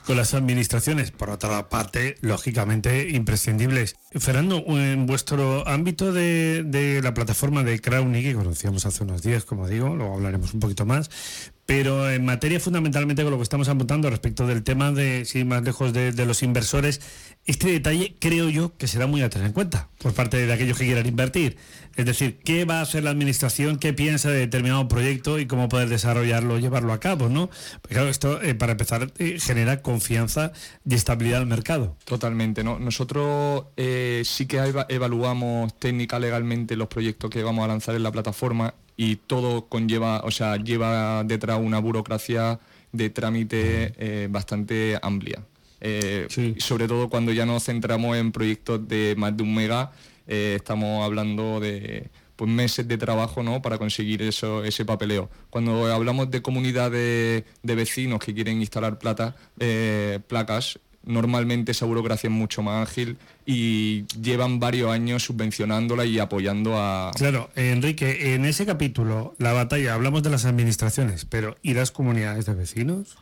[0.06, 1.12] con las administraciones.
[1.12, 3.98] Por otra parte, lógicamente, imprescindibles.
[4.14, 9.44] Fernando, en vuestro ámbito de, de la plataforma de Crowny, que conocíamos hace unos días,
[9.44, 11.10] como digo, luego hablaremos un poquito más,
[11.68, 15.64] pero en materia fundamentalmente con lo que estamos apuntando respecto del tema de, si más
[15.64, 17.02] lejos de, los inversores,
[17.46, 20.78] este detalle creo yo que será muy a tener en cuenta por parte de aquellos
[20.78, 21.58] que quieran invertir.
[21.98, 25.68] Es decir, qué va a hacer la administración, qué piensa de determinado proyecto y cómo
[25.68, 27.50] poder desarrollarlo llevarlo a cabo, ¿no?
[27.82, 30.54] Porque claro, esto eh, para empezar eh, genera confianza
[30.90, 31.98] y estabilidad al mercado.
[32.06, 32.80] Totalmente, ¿no?
[32.80, 38.12] Nosotros eh, sí que evaluamos técnica legalmente los proyectos que vamos a lanzar en la
[38.14, 42.60] plataforma y todo conlleva, o sea, lleva detrás una burocracia
[42.92, 45.44] de trámite eh, bastante amplia.
[45.80, 49.92] Eh, sobre todo cuando ya nos centramos en proyectos de más de un mega,
[50.26, 53.62] eh, estamos hablando de pues, meses de trabajo ¿no?
[53.62, 55.30] para conseguir eso, ese papeleo.
[55.52, 59.36] Cuando hablamos de comunidades de vecinos que quieren instalar plata,
[60.28, 66.78] placas, normalmente esa burocracia es mucho más ágil y llevan varios años subvencionándola y apoyando
[66.78, 67.12] a...
[67.16, 72.46] Claro, Enrique, en ese capítulo, la batalla, hablamos de las administraciones, pero ¿y las comunidades
[72.46, 73.18] de vecinos?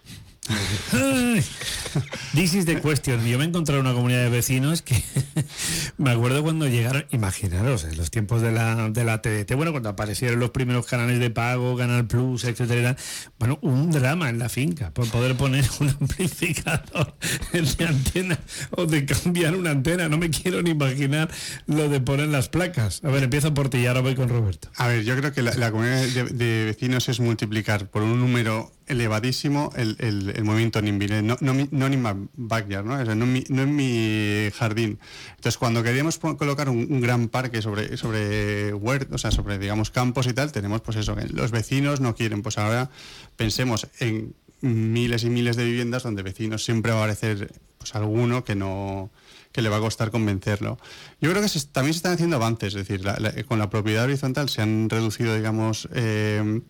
[2.34, 2.75] This is the.
[3.05, 5.01] Yo me he encontrado una comunidad de vecinos que
[5.97, 9.89] me acuerdo cuando llegaron, imaginaros, en los tiempos de la, de la TDT, bueno, cuando
[9.89, 12.95] aparecieron los primeros canales de pago, Canal Plus, etcétera,
[13.39, 17.15] bueno, un drama en la finca por poder poner un amplificador
[17.53, 18.38] de antena
[18.71, 20.10] o de cambiar una antena.
[20.10, 21.29] No me quiero ni imaginar
[21.65, 23.01] lo de poner las placas.
[23.03, 24.69] A ver, empiezo por ti y ahora voy con Roberto.
[24.75, 29.71] A ver, yo creo que la, comunidad de vecinos es multiplicar por un número elevadísimo
[29.75, 33.03] el, el, movimiento NIMBY, no, no, no en mi backyard, ¿no?
[33.15, 34.99] no, en mi, jardín.
[35.29, 40.27] Entonces, cuando queríamos colocar un, gran parque sobre, sobre huertos, o sea, sobre, digamos, campos
[40.27, 42.41] y tal, tenemos pues eso, que los vecinos no quieren.
[42.41, 42.89] Pues ahora
[43.35, 48.43] pensemos en miles y miles de viviendas donde vecinos siempre va a aparecer pues alguno
[48.43, 49.11] que no
[49.51, 50.77] que le va a costar convencerlo.
[51.21, 53.07] Yo creo que también se están haciendo avances, es decir,
[53.47, 56.61] con la propiedad horizontal se han reducido, digamos, eh,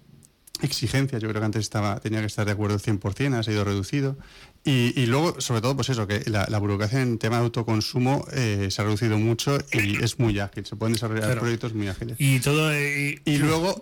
[0.61, 3.63] exigencias, yo creo que antes estaba, tenía que estar de acuerdo al 100%, ha sido
[3.63, 4.17] reducido.
[4.67, 8.81] Y, luego, sobre todo, pues eso, que la, burocracia en tema de autoconsumo eh, se
[8.81, 12.15] ha reducido mucho y es muy ágil, se pueden desarrollar proyectos muy ágiles.
[12.19, 13.79] Y todo y, luego,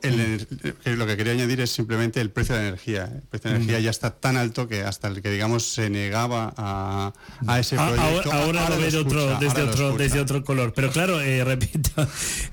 [0.83, 3.05] lo que quería añadir es simplemente el precio de la energía.
[3.05, 3.83] El precio de la energía mm.
[3.83, 8.33] ya está tan alto que hasta el que, digamos, se negaba a, ese proyecto...
[8.33, 10.73] Ahora, lo ve otro, desde, otro, desde otro color.
[10.73, 11.91] Pero claro, eh, repito,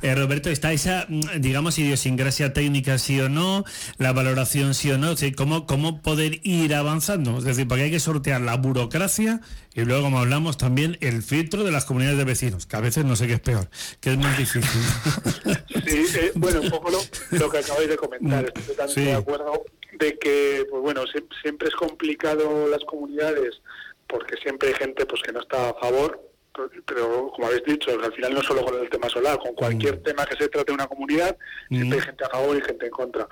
[0.02, 3.64] eh, Roberto, está esa, mm, digamos, idiosincrasia técnica sí o no,
[3.98, 7.38] la valoración sí o no, ¿cómo, cómo poder ir avanzando?
[7.38, 9.40] Es decir, porque hay que la burocracia
[9.74, 13.04] y luego, como hablamos, también el filtro de las comunidades de vecinos, que a veces
[13.04, 13.68] no sé qué es peor,
[14.00, 14.70] que es más difícil.
[15.86, 19.64] Sí, eh, bueno, un poco lo, que acabáis de comentar, estoy totalmente de acuerdo
[19.98, 21.02] de que, pues bueno,
[21.42, 23.60] siempre es complicado las comunidades
[24.06, 26.29] porque siempre hay gente pues que no está a favor
[26.86, 30.02] pero como habéis dicho, al final no solo con el tema solar, con cualquier mm.
[30.02, 31.36] tema que se trate de una comunidad,
[31.68, 32.06] siempre hay mm.
[32.06, 33.28] gente a favor y gente en contra.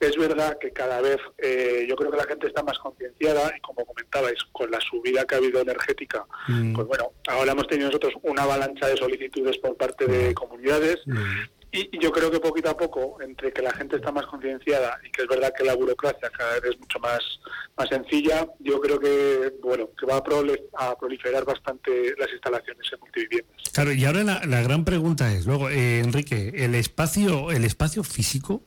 [0.00, 3.60] Es verdad que cada vez eh, yo creo que la gente está más concienciada y
[3.60, 6.74] como comentabais, con la subida que ha habido energética, mm.
[6.74, 10.98] pues bueno, ahora hemos tenido nosotros una avalancha de solicitudes por parte de comunidades
[11.72, 15.10] y, yo creo que poquito a poco, entre que la gente está más concienciada y
[15.10, 17.20] que es verdad que la burocracia cada vez es mucho más,
[17.76, 23.56] más sencilla, yo creo que bueno que va a, proliferar bastante las instalaciones en multiviviendas.
[23.72, 28.02] Claro, y ahora la, la gran pregunta es, luego, eh, Enrique, el espacio, el espacio
[28.02, 28.62] físico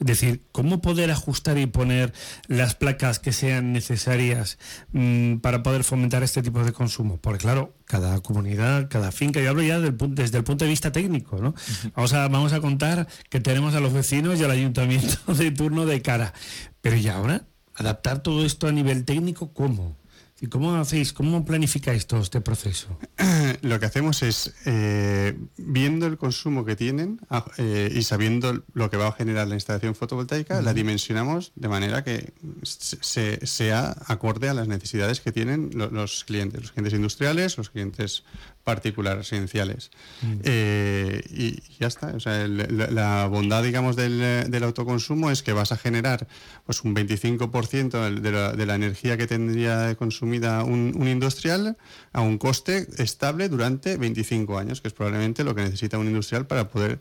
[0.00, 2.14] es decir, cómo poder ajustar y poner
[2.48, 4.58] las placas que sean necesarias
[4.92, 7.18] mm, para poder fomentar este tipo de consumo.
[7.18, 11.36] Porque claro, cada comunidad, cada finca, yo hablo ya desde el punto de vista técnico,
[11.36, 11.54] ¿no?
[11.94, 15.84] Vamos a, vamos a contar que tenemos a los vecinos y al ayuntamiento de turno
[15.84, 16.32] de cara.
[16.80, 17.44] Pero ¿y ahora?
[17.74, 19.99] ¿Adaptar todo esto a nivel técnico cómo?
[20.42, 22.88] ¿Y cómo hacéis, cómo planificáis todo este proceso?
[23.60, 28.88] Lo que hacemos es, eh, viendo el consumo que tienen ah, eh, y sabiendo lo
[28.88, 34.54] que va a generar la instalación fotovoltaica, la dimensionamos de manera que sea acorde a
[34.54, 38.24] las necesidades que tienen los clientes, los clientes industriales, los clientes
[38.70, 39.90] particulares residenciales.
[40.22, 40.40] Mm.
[40.44, 42.14] Eh, y ya está.
[42.20, 46.28] la, bondad, digamos, del, autoconsumo es que vas a generar
[46.66, 51.76] pues, un 25% de la, de la, energía que tendría consumida un, industrial
[52.12, 56.46] a un coste estable durante 25 años, que es probablemente lo que necesita un industrial
[56.46, 57.00] para poder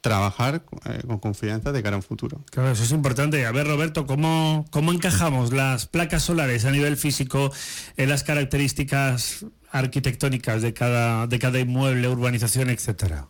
[0.00, 2.40] trabajar eh, con confianza de cara a un futuro.
[2.50, 3.44] Claro, eso es importante.
[3.46, 7.50] A ver, Roberto, ¿cómo, ¿cómo encajamos las placas solares a nivel físico
[7.96, 13.28] en las características arquitectónicas de cada, de cada inmueble, urbanización, etcétera?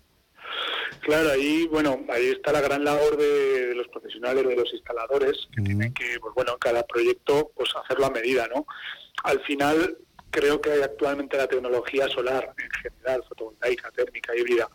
[1.01, 5.63] Claro, ahí, bueno, ahí está la gran labor de, los profesionales, de los instaladores, que
[5.63, 8.67] tienen que, pues bueno, cada proyecto, pues hacerlo a medida, ¿no?
[9.25, 9.97] Al final,
[10.31, 14.69] creo que actualmente la tecnología solar en general, fotovoltaica, térmica, híbrida,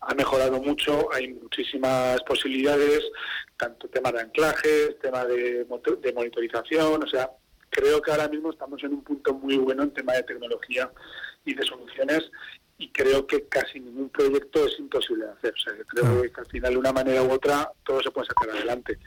[0.00, 3.02] ha mejorado mucho, hay muchísimas posibilidades,
[3.56, 7.30] tanto tema de anclajes, tema de, de monitorización, o sea,
[7.70, 10.90] creo que ahora mismo estamos en un punto muy bueno en tema de tecnología
[11.44, 12.30] y de soluciones
[12.78, 15.54] y creo que casi ningún proyecto es imposible de hacer.
[15.54, 18.50] O sea, creo que al final de una manera u otra todo se puede sacar
[18.50, 18.98] adelante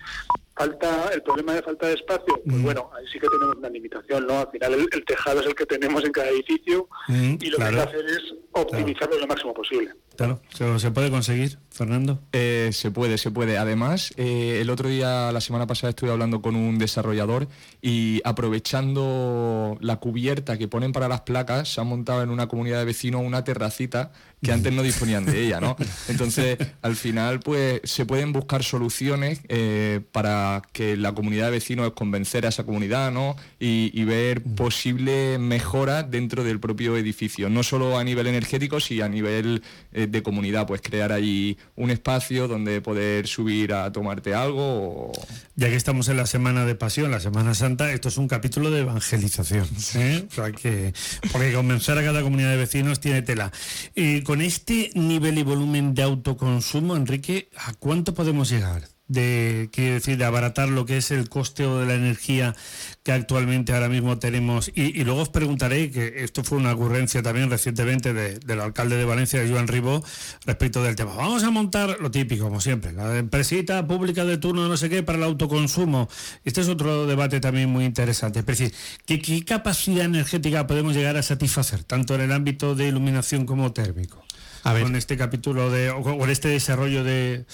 [0.55, 2.63] falta el problema de falta de espacio pues mm.
[2.63, 5.65] bueno ahí sí que tenemos una limitación no al final el, tejado es el que
[5.65, 9.53] tenemos en cada edificio mm, y lo que hay que hacer es optimizarlo lo máximo
[9.53, 9.93] posible.
[10.15, 10.39] Claro
[10.79, 12.21] se puede conseguir Fernando.
[12.31, 13.57] Eh, se puede se puede.
[13.57, 17.47] Además eh, el otro día la semana pasada estuve hablando con un desarrollador
[17.81, 22.79] y aprovechando la cubierta que ponen para las placas se ha montado en una comunidad
[22.79, 25.75] de vecinos una terracita que antes no disponían de ella, ¿no?
[26.07, 31.93] Entonces, al final, pues se pueden buscar soluciones eh, para que la comunidad de vecinos
[31.93, 33.35] convencer a esa comunidad, ¿no?
[33.59, 39.09] Y, ver posibles mejoras dentro del propio edificio, no solo a nivel energético, sino a
[39.09, 45.11] nivel eh, de comunidad, pues crear ahí un espacio donde poder subir a tomarte algo.
[45.55, 48.69] Ya que estamos en la Semana de Pasión, la Semana Santa, esto es un capítulo
[48.69, 50.27] de evangelización, ¿eh?
[50.61, 50.93] que,
[51.31, 53.51] porque convencer a cada comunidad de vecinos tiene tela.
[53.95, 58.94] Y con este nivel y volumen de autoconsumo, Enrique, ¿a cuánto podemos llegar?
[59.07, 62.55] De, quiero decir, de abaratar lo que es el coste de la energía
[63.03, 64.71] que actualmente ahora mismo tenemos.
[64.73, 69.45] Y, luego os preguntaré, que esto fue una ocurrencia también recientemente del alcalde de Valencia,
[69.47, 70.03] Joan Ribó,
[70.45, 71.13] respecto del tema.
[71.15, 75.03] Vamos a montar lo típico, como siempre, la empresita pública de turno, no sé qué,
[75.03, 76.09] para el autoconsumo.
[76.43, 78.39] Este es otro debate también muy interesante.
[78.39, 78.73] Es decir,
[79.05, 83.71] ¿qué, qué capacidad energética podemos llegar a satisfacer, tanto en el ámbito de iluminación como
[83.71, 84.23] térmico?
[84.73, 87.45] Con este capítulo de, o con este desarrollo de,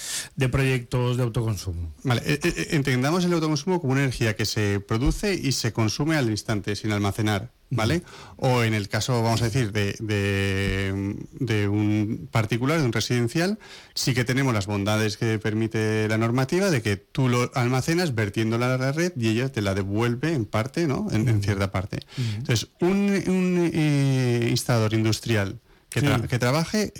[0.49, 1.93] proyectos de autoconsumo.
[2.03, 6.15] Vale, eh, eh, entendamos el autoconsumo como una energía que se produce y se consume
[6.15, 7.51] al instante, sin almacenar.
[7.73, 8.03] ¿Vale?
[8.35, 13.59] O en el caso, vamos a decir, de, de, un particular, de un residencial,
[13.95, 18.75] sí que tenemos las bondades que permite la normativa de que tú lo almacenas vertiéndola
[18.75, 21.07] a la red y ella te la devuelve en parte, ¿no?
[21.11, 21.99] En, cierta parte.
[22.17, 26.93] Entonces, un, un eh, instalador industrial que, trabaje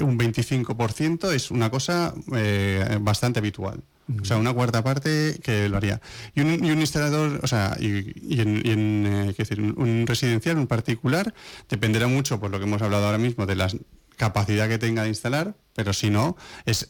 [0.00, 3.82] un 25% es una cosa eh, bastante habitual.
[4.22, 6.00] O sea, una cuarta parte que lo haría.
[6.36, 11.34] Y un, instalador, o sea, y, en, eh, decir, un residencial, un particular,
[11.68, 13.68] dependerá mucho, por lo que hemos hablado ahora mismo, de la
[14.16, 16.86] capacidad que tenga de instalar, pero si no, es,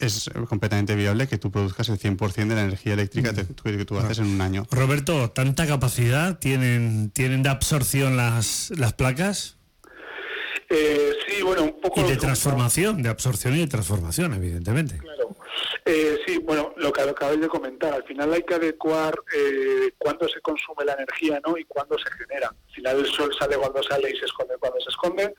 [0.47, 3.43] completamente viable que tú produzcas el 100% de la energía eléctrica que,
[3.85, 4.67] tú haces en un año.
[4.69, 9.56] Roberto, ¿tanta capacidad tienen, tienen de absorción las, las placas?
[10.69, 12.01] Eh, sí, bueno, un poco...
[12.01, 14.97] Y de transformación, de absorción y de transformación, evidentemente.
[14.97, 15.35] Claro.
[15.85, 20.27] Eh, sí, bueno, lo que acabáis de comentar, al final hay que adecuar eh, cuándo
[20.27, 21.57] se consume la energía ¿no?
[21.57, 22.49] y cuándo se genera.
[22.49, 25.33] Al final el sol sale cuando sale y se esconde cuando se esconde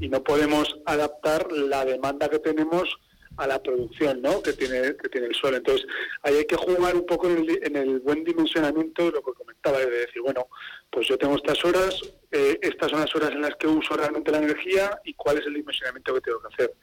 [0.00, 2.94] y no podemos adaptar la demanda que tenemos
[3.36, 4.42] a la producción ¿no?
[4.42, 5.54] que, tiene, que tiene el sol.
[5.54, 5.86] Entonces,
[6.22, 9.32] ahí hay que jugar un poco en el, en el buen dimensionamiento de lo que
[9.32, 10.48] comentaba, de decir, bueno,
[10.94, 14.30] pues yo tengo estas horas, eh, estas son las horas en las que uso realmente
[14.30, 16.74] la energía y cuál es el dimensionamiento que tengo que hacer.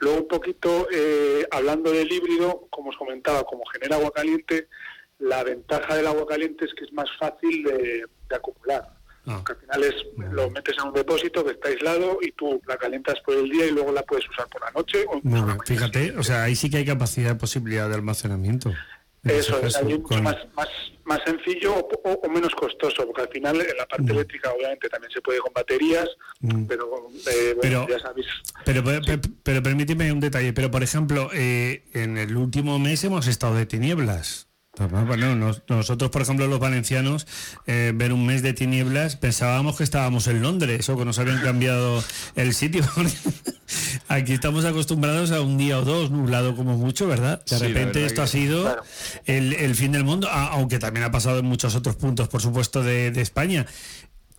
[0.00, 4.66] Luego un poquito, eh, hablando del híbrido, como os comentaba, como genera agua caliente,
[5.20, 8.90] la ventaja del agua caliente es que es más fácil de, acumular.
[9.26, 9.42] Ah.
[9.48, 9.94] al final es,
[10.32, 13.64] lo metes en un depósito que está aislado y tú la calientas por el día
[13.66, 15.06] y luego la puedes usar por la noche.
[15.08, 15.20] O
[15.64, 18.72] fíjate, o sea, ahí sí que hay capacidad posibilidad de almacenamiento.
[19.24, 20.68] Eso es, mucho más, más,
[21.04, 24.16] más sencillo o, menos costoso, porque al final en la parte mm.
[24.16, 26.08] eléctrica obviamente también se puede con baterías,
[26.40, 26.64] mm.
[26.64, 28.26] pero, eh, pero, ya sabéis.
[28.64, 28.82] Pero,
[29.42, 33.66] pero, permíteme un detalle, pero por ejemplo, eh, en el último mes hemos estado de
[33.66, 34.48] tinieblas.
[34.76, 37.26] Bueno, nosotros, por ejemplo, los valencianos,
[37.66, 41.40] eh, ver un mes de tinieblas, pensábamos que estábamos en Londres o que nos habían
[41.40, 42.02] cambiado
[42.34, 42.82] el sitio.
[44.08, 47.44] Aquí estamos acostumbrados a un día o dos nublado como mucho, ¿verdad?
[47.44, 48.76] De repente esto ha sido
[49.26, 53.12] el, fin del mundo, aunque también ha pasado en muchos otros puntos, por supuesto, de,
[53.12, 53.66] de España.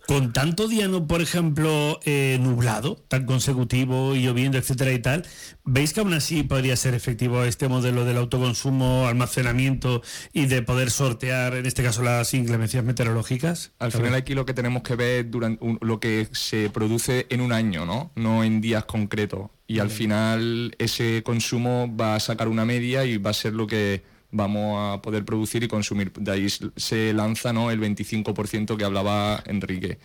[0.06, 5.26] Con tanto día, no, por ejemplo, eh, nublado, tan consecutivo y lloviendo, etcétera y tal,
[5.64, 10.92] ¿veis que aún así podría ser efectivo este modelo del autoconsumo, almacenamiento y de poder
[10.92, 13.72] sortear, en este caso, las inclemencias meteorológicas?
[13.80, 17.52] Al final aquí lo que tenemos que ver durante lo que se produce en un
[17.52, 18.12] año, ¿no?
[18.14, 19.50] No en días concretos.
[19.66, 23.66] Y al final ese consumo va a sacar una media y va a ser lo
[23.66, 26.12] que vamos a poder producir y consumir.
[26.12, 27.70] De ahí se lanza ¿no?
[27.70, 29.98] el 25% que hablaba Enrique.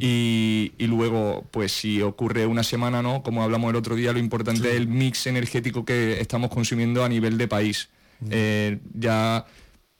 [0.00, 3.22] Y, luego, pues si ocurre una semana, ¿no?
[3.22, 7.08] Como hablamos el otro día, lo importante es el mix energético que estamos consumiendo a
[7.08, 7.90] nivel de país.
[8.30, 9.44] Eh, ya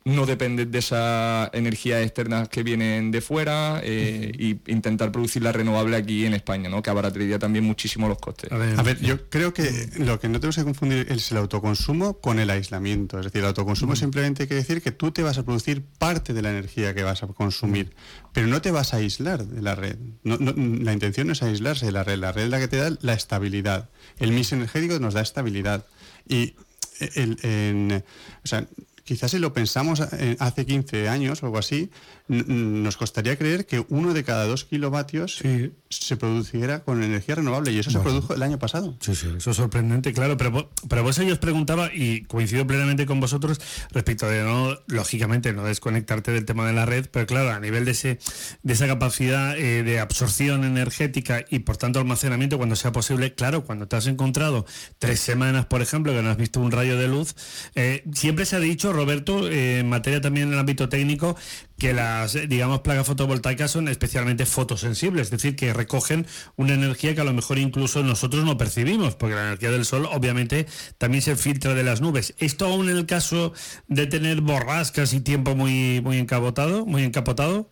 [0.05, 5.97] no depender de esas energías externas que vienen de fuera e intentar producir la renovable
[5.97, 6.83] aquí en España, ¿no?
[6.83, 8.53] que abarataría también muchísimo los costes.
[8.53, 12.39] A ver, yo creo que lo que no tenemos que confundir es el autoconsumo con
[12.39, 13.19] el aislamiento.
[13.19, 16.43] Es decir, el autoconsumo simplemente quiere decir que tú te vas a producir parte de
[16.43, 17.95] la energía que vas a consumir,
[18.35, 19.97] pero no te vas a aislar de la red.
[20.23, 22.95] la intención no es aislarse de la red, la red es la que te da
[23.01, 23.89] la estabilidad.
[24.19, 25.87] El mix energético nos da estabilidad.
[26.29, 26.55] Y
[27.01, 28.05] el, en,
[28.45, 28.67] o sea,
[29.05, 31.91] quizás si lo pensamos eh, hace 15 años o algo así,
[32.27, 35.43] nos costaría creer que uno de cada dos kilovatios
[35.91, 38.97] se produciera con energía renovable y eso se produjo el año pasado.
[39.01, 43.07] Sí, sí, eso es sorprendente, claro, pero, pero vos yo os preguntaba y coincido plenamente
[43.07, 43.61] con vosotros
[43.91, 47.85] respecto de no, lógicamente, no desconectarte del tema de la red, pero claro, a nivel
[47.85, 48.18] de, ese,
[48.62, 53.64] de esa capacidad eh, de absorción energética y por tanto almacenamiento cuando sea posible, claro,
[53.64, 54.64] cuando te has encontrado
[54.99, 57.35] tres semanas, por ejemplo, que no has visto un rayo de luz,
[57.75, 61.37] eh, siempre se ha dicho, Roberto, eh, en materia también en el ámbito técnico,
[61.79, 67.20] que las, digamos, placas fotovoltaicas son especialmente fotosensibles, es decir, que recogen una energía que
[67.20, 70.66] a lo mejor incluso nosotros no percibimos, porque la energía del sol obviamente
[70.99, 72.35] también se filtra de las nubes.
[72.39, 73.53] ¿Esto aún en el caso
[73.89, 77.70] de tener borrascas y tiempo muy, muy encapotado, muy encapotado?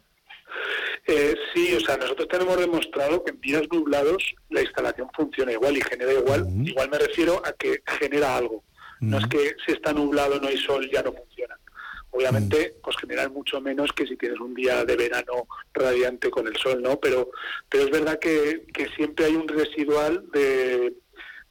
[1.07, 5.77] Eh, sí, o sea, nosotros tenemos demostrado que en días nublados la instalación funciona igual
[5.77, 6.47] y genera igual.
[6.65, 8.63] Igual me refiero a que genera algo.
[9.01, 11.32] No es que si está nublado no hay sol ya no funciona.
[12.13, 12.83] Obviamente, mm.
[12.83, 16.81] pues generar mucho menos que si tienes un día de verano radiante con el sol,
[16.83, 17.01] ¿no?
[17.01, 17.31] Pero,
[17.69, 20.95] pero es verdad que, que siempre hay un residual de,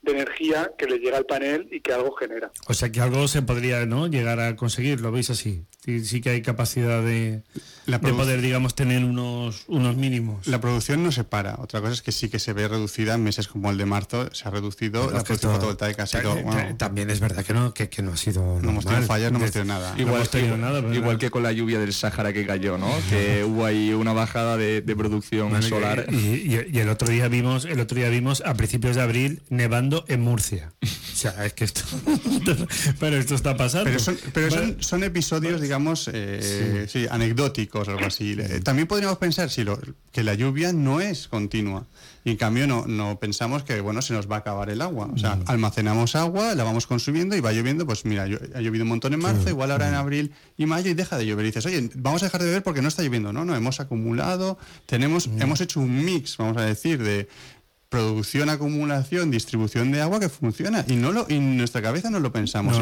[0.01, 2.51] de energía que le llega al panel y que algo genera.
[2.68, 5.66] O sea que algo se podría no llegar a conseguir, ¿lo veis así?
[5.84, 7.43] Sí, sí que hay capacidad de,
[7.86, 10.48] de poder, digamos, tener unos, unos mínimos.
[10.48, 11.56] La producción no se para.
[11.60, 14.30] Otra cosa es que sí que se ve reducida en meses como el de marzo.
[14.34, 16.04] Se ha reducido la producción fotovoltaica.
[16.04, 16.36] Ha sido,
[16.78, 19.40] También es verdad que no, que, que no ha sido No hemos tenido fallas, no
[19.40, 19.94] hemos tenido nada.
[19.98, 20.30] Igual,
[20.60, 22.92] nada, igual que con la lluvia del Sáhara que cayó, ¿no?
[23.10, 26.08] que hubo ahí una bajada de, producción solar.
[26.12, 30.06] Y, y, el otro día vimos, el otro día vimos a principios de abril nevando
[30.08, 30.74] en Murcia.
[31.12, 31.82] O sea, es que esto...
[33.00, 33.92] pero esto está pasando.
[34.34, 37.06] Pero son, son, episodios, digamos, eh, sí.
[37.12, 38.38] anecdóticos o algo así.
[38.63, 39.80] También podríamos pensar si lo,
[40.11, 41.88] que la lluvia no es continua.
[42.24, 45.09] Y en cambio no, no pensamos que bueno se nos va a acabar el agua.
[45.13, 48.89] O sea, almacenamos agua, la vamos consumiendo y va lloviendo, pues mira, ha llovido un
[48.89, 51.45] montón en marzo, igual ahora en abril y mayo y deja de llover.
[51.45, 53.34] Y dices, oye, vamos a dejar de beber porque no está lloviendo.
[53.34, 57.28] No, no, hemos acumulado, tenemos, hemos hecho un mix, vamos a decir, de
[57.92, 62.22] producción, acumulación, distribución de agua que funciona y no lo y en nuestra cabeza no
[62.22, 62.78] lo pensamos.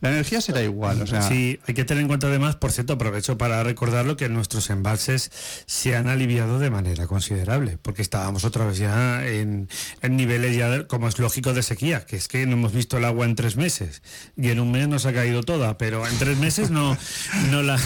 [0.00, 1.02] la energía será igual.
[1.02, 4.30] O sea, sí, hay que tener en cuenta además, por cierto, aprovecho para recordarlo que
[4.30, 5.30] nuestros embalses
[5.66, 9.68] se han aliviado de manera considerable, porque estábamos otra vez ya en,
[10.08, 13.26] niveles ya, como es lógico, de sequía, que es que no hemos visto el agua
[13.26, 14.02] en tres meses
[14.34, 16.96] y en un mes nos ha caído toda, pero en tres meses no,
[17.50, 17.78] no, la,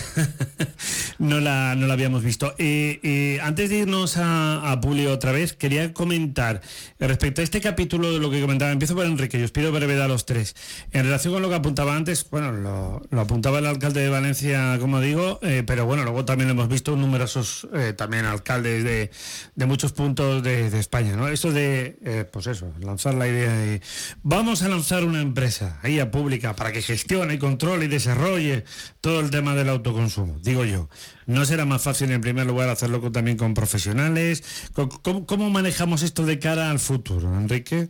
[1.19, 2.55] no, la, no la habíamos visto.
[2.59, 6.52] Eh, eh, antes de irnos a, a Pulio otra vez, quería comentar
[6.99, 10.05] Respecto a este capítulo de lo que comentaba, empiezo por Enrique, y os pido brevedad
[10.05, 10.55] a los tres.
[10.91, 15.01] En relación con lo que apuntaba antes, bueno, lo, apuntaba el alcalde de Valencia, como
[15.01, 20.43] digo, eh, pero bueno, luego también hemos visto numerosos eh, también alcaldes de, muchos puntos
[20.43, 21.29] de, España, ¿no?
[21.29, 23.81] Eso de, eh, pues eso, lanzar la idea de,
[24.23, 28.65] vamos a lanzar una empresa, ahí a pública, para que gestione, y controle y desarrolle
[29.01, 30.89] todo el tema del autoconsumo, digo yo.
[31.27, 34.43] ¿No será más fácil en primer lugar hacerlo también con profesionales?
[34.73, 37.89] ¿Cómo, manejamos esto de cara al futuro, Enrique?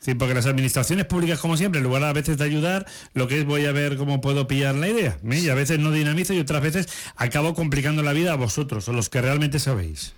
[0.00, 3.40] Sí, porque las administraciones públicas, como siempre, en lugar a veces de ayudar, lo que
[3.40, 5.18] es voy a ver cómo puedo pillar la idea.
[5.24, 8.92] Y a veces no dinamizo y otras veces acabo complicando la vida a vosotros, o
[8.92, 10.12] los que realmente sabéis.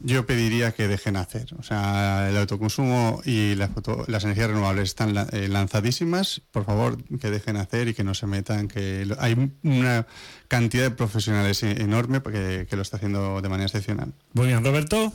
[0.00, 1.54] Yo, pediría que dejen hacer.
[1.58, 3.70] O sea, el autoconsumo y las,
[4.06, 6.40] las energías renovables están eh, lanzadísimas.
[6.50, 8.66] Por favor, que dejen hacer y que no se metan.
[8.66, 10.06] Que hay una
[10.48, 14.14] cantidad de profesionales e-, enorme que, que lo está haciendo de manera excepcional.
[14.32, 15.12] Muy bien, Roberto.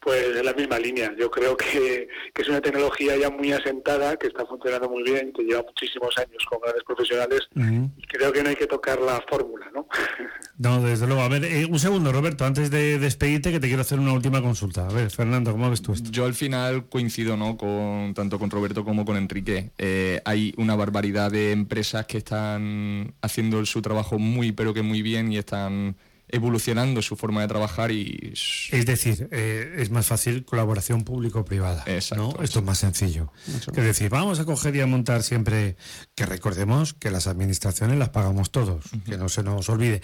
[0.00, 1.14] Pues en la misma línea.
[1.18, 5.42] Yo creo que, es una tecnología ya muy asentada, que está funcionando muy bien, que
[5.42, 7.40] lleva muchísimos años con grandes profesionales.
[7.54, 9.86] y creo que no hay que tocar la fórmula, ¿no?
[10.60, 11.22] No, desde luego.
[11.22, 14.42] A ver, eh, un segundo, Roberto, antes de despedirte, que te quiero hacer una última
[14.42, 14.86] consulta.
[14.86, 16.10] A ver, Fernando, ¿cómo ves tú esto?
[16.10, 17.56] Yo al final coincido, ¿no?
[17.56, 19.70] Con tanto con Roberto como con Enrique.
[19.78, 25.00] Eh, hay una barbaridad de empresas que están haciendo su trabajo muy, pero que muy
[25.00, 25.96] bien y están
[26.32, 28.32] evolucionando su forma de trabajar y...
[28.32, 31.84] Es decir, eh, es más fácil colaboración público-privada.
[31.86, 32.34] Exacto.
[32.36, 32.44] ¿no?
[32.44, 33.32] Esto es más sencillo.
[33.46, 35.76] Es decir, vamos a coger y a montar siempre,
[36.14, 40.02] que recordemos que las administraciones las pagamos todos, que no se nos olvide.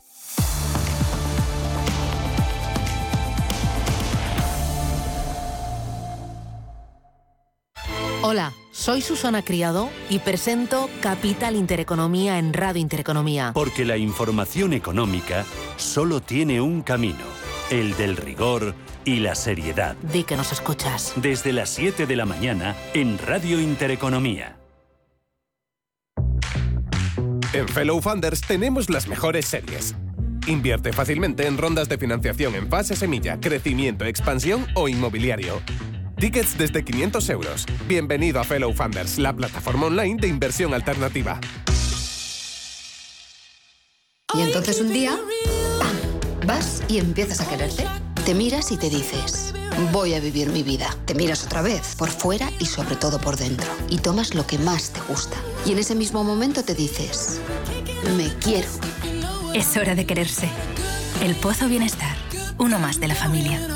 [8.29, 13.53] Hola, soy Susana Criado y presento Capital Intereconomía en Radio Intereconomía.
[13.55, 15.45] Porque la información económica
[15.77, 17.23] solo tiene un camino,
[17.71, 18.75] el del rigor
[19.05, 19.95] y la seriedad.
[20.13, 21.13] Di que nos escuchas.
[21.15, 24.59] Desde las 7 de la mañana en Radio Intereconomía.
[27.53, 29.95] En Fellow Funders tenemos las mejores series.
[30.49, 35.63] Invierte fácilmente en rondas de financiación en fase semilla, crecimiento, expansión o inmobiliario.
[36.19, 37.67] Tickets desde 500 euros.
[37.87, 41.39] Bienvenido a Fellow Funders, la plataforma online de inversión alternativa.
[44.35, 45.19] Y entonces un día,
[45.79, 46.47] ¡pam!
[46.47, 47.85] Vas y empiezas a quererte.
[48.25, 49.55] Te miras y te dices,
[49.93, 50.89] voy a vivir mi vida.
[51.05, 53.69] Te miras otra vez, por fuera y sobre todo por dentro.
[53.91, 55.37] Y tomas lo que más te gusta.
[55.67, 57.41] Y en ese mismo momento te dices,
[58.17, 58.69] me quiero.
[59.55, 60.49] Es hora de quererse.
[61.23, 62.17] El Pozo Bienestar,
[62.57, 63.76] uno más de la familia.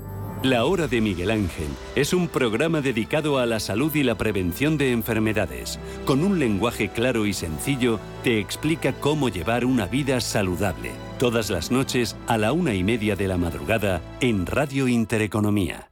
[0.43, 4.75] La Hora de Miguel Ángel es un programa dedicado a la salud y la prevención
[4.75, 5.77] de enfermedades.
[6.03, 10.93] Con un lenguaje claro y sencillo, te explica cómo llevar una vida saludable.
[11.19, 15.91] Todas las noches a la una y media de la madrugada en Radio Intereconomía.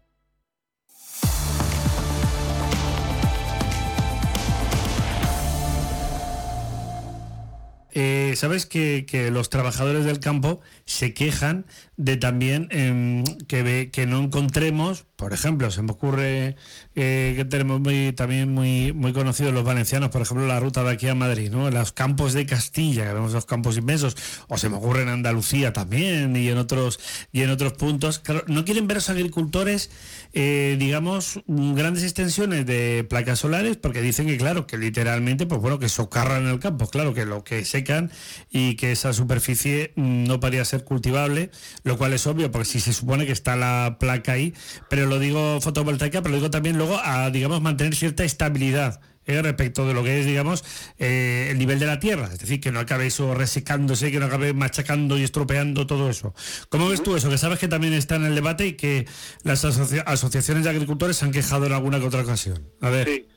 [7.92, 11.66] Eh, Sabes que, que los trabajadores del campo se quejan
[12.02, 16.56] de también em, que, ve- que no encontremos, por ejemplo, se me ocurre
[16.96, 20.92] eh, que tenemos muy, también muy, muy conocidos los valencianos, por ejemplo, la ruta de
[20.92, 21.70] aquí a Madrid, ¿no?
[21.70, 24.16] Los campos de Castilla, que vemos los campos inmensos,
[24.48, 27.02] o se me ocurre en Andalucía también y en otros,
[27.34, 28.22] y en otros puntos.
[28.48, 29.92] No quieren ver a los agricultores,
[30.32, 35.80] eh, digamos, grandes extensiones de placas solares, porque dicen que, claro, que literalmente, pues bueno,
[35.80, 38.10] que socarran el campo, claro, que lo que secan
[38.50, 41.52] y que esa superficie mm, no podría ser cultivable,
[41.90, 44.54] lo cual es obvio, porque si se supone que está la placa ahí,
[44.90, 49.02] pero lo digo fotovoltaica, pero digo también luego a, digamos, mantener cierta estabilidad.
[49.26, 50.64] eh, respecto de lo que es, digamos,
[50.98, 54.26] eh, el nivel de la tierra, es decir, que no acabe eso resecándose, que no
[54.26, 56.34] acabe machacando y estropeando todo eso.
[56.70, 57.30] ¿Cómo ves tú eso?
[57.30, 59.06] Que sabes que también está en el debate y que
[59.44, 62.70] las asocia- asociaciones de agricultores se han quejado en alguna que otra ocasión.
[62.82, 63.28] A ver.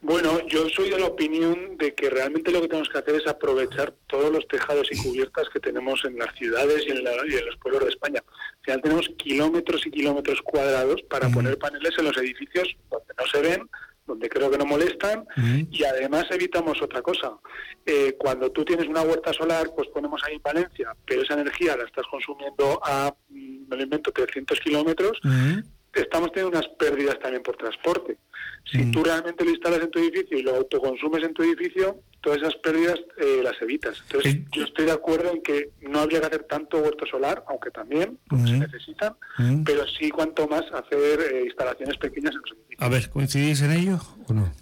[0.00, 3.26] Bueno, yo soy de la opinión de que realmente lo que tenemos que hacer es
[3.26, 7.34] aprovechar todos los tejados y cubiertas que tenemos en las ciudades y en, la- y
[7.34, 8.22] en los pueblos de España.
[8.26, 13.26] Al final tenemos kilómetros y kilómetros cuadrados para poner paneles en los edificios donde no
[13.26, 13.68] se ven,
[14.06, 15.26] donde creo que no molestan
[15.70, 17.32] y además evitamos otra cosa.
[17.84, 21.76] Eh, cuando tú tienes una huerta solar, pues ponemos ahí en Valencia, pero esa energía
[21.76, 25.18] la estás consumiendo a, mm, me lo invento, 300 kilómetros,
[26.02, 28.16] estamos teniendo unas pérdidas también por transporte.
[28.70, 32.38] Si tú realmente lo instalas en tu edificio y lo autoconsumes en tu edificio, todas
[32.40, 34.02] esas pérdidas eh, las evitas.
[34.08, 37.70] Entonces, yo estoy de acuerdo en que no habría que hacer tanto huerto solar, aunque
[37.70, 39.62] también porque se necesitan, Mm.
[39.64, 42.80] pero sí cuanto más hacer eh, instalaciones pequeñas en los edificios.
[42.82, 44.52] A ver, ¿coincidís en ello o no?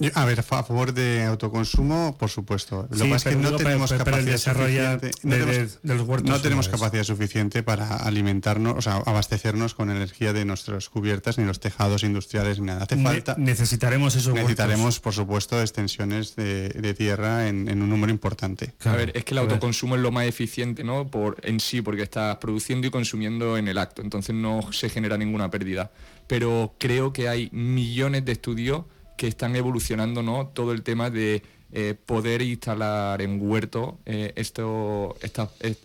[0.00, 2.88] Yo- A ver, a fa- a favor de autoconsumo, por supuesto.
[2.90, 5.06] Lo Sí, que pasa es pero que no tenemos pero- pero el capacidad suficiente.
[5.06, 8.96] de- no de- tenemos, de los huertos no tenemos capacidad suficiente para alimentarnos, o sea,
[9.06, 12.84] abastecernos con energía de nuestras cubiertas, ni los tejados industriales, ni nada.
[12.84, 13.34] Hace Ne- falta.
[13.38, 18.72] necesitaremos esos Necesitaremos, por supuesto, extensiones de, de tierra en, en un número importante.
[18.84, 21.08] A ver, es que el autoconsumo es lo más eficiente, ¿no?
[21.08, 25.18] Por en sí, porque estás produciendo y consumiendo en el acto, entonces no se genera
[25.18, 25.90] ninguna pérdida.
[26.26, 28.84] Pero creo que hay millones de estudios
[29.20, 30.46] que están evolucionando, ¿no?
[30.46, 31.42] Todo el tema de
[31.72, 35.14] eh, poder instalar en huerto eh, esto-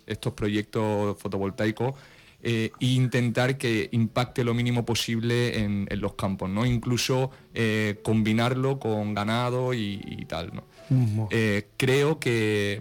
[0.06, 1.92] estos proyectos fotovoltaicos
[2.42, 6.64] eh, e intentar que impacte lo mínimo posible en, en los campos, ¿no?
[6.64, 10.64] Incluso eh, combinarlo con ganado y, y tal, ¿no?
[11.30, 12.80] Eh, creo que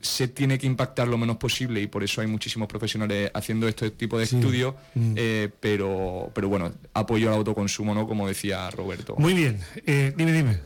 [0.00, 3.90] se tiene que impactar lo menos posible y por eso hay muchísimos profesionales haciendo este
[3.90, 4.36] tipo de Sí.
[4.36, 5.14] estudios, Mm.
[5.16, 8.06] eh, pero, pero bueno, apoyo al autoconsumo, ¿no?
[8.06, 9.14] Como decía Roberto.
[9.18, 10.58] Muy bien, eh, dime, dime.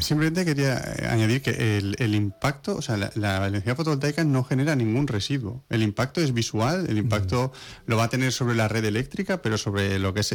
[0.00, 5.06] Simplemente quería eh, añadir que el, impacto, o sea, la, energía fotovoltaica no genera ningún
[5.06, 5.64] residuo.
[5.68, 7.52] El impacto es visual, el impacto
[7.86, 10.34] lo va a tener sobre la red eléctrica, pero sobre lo que es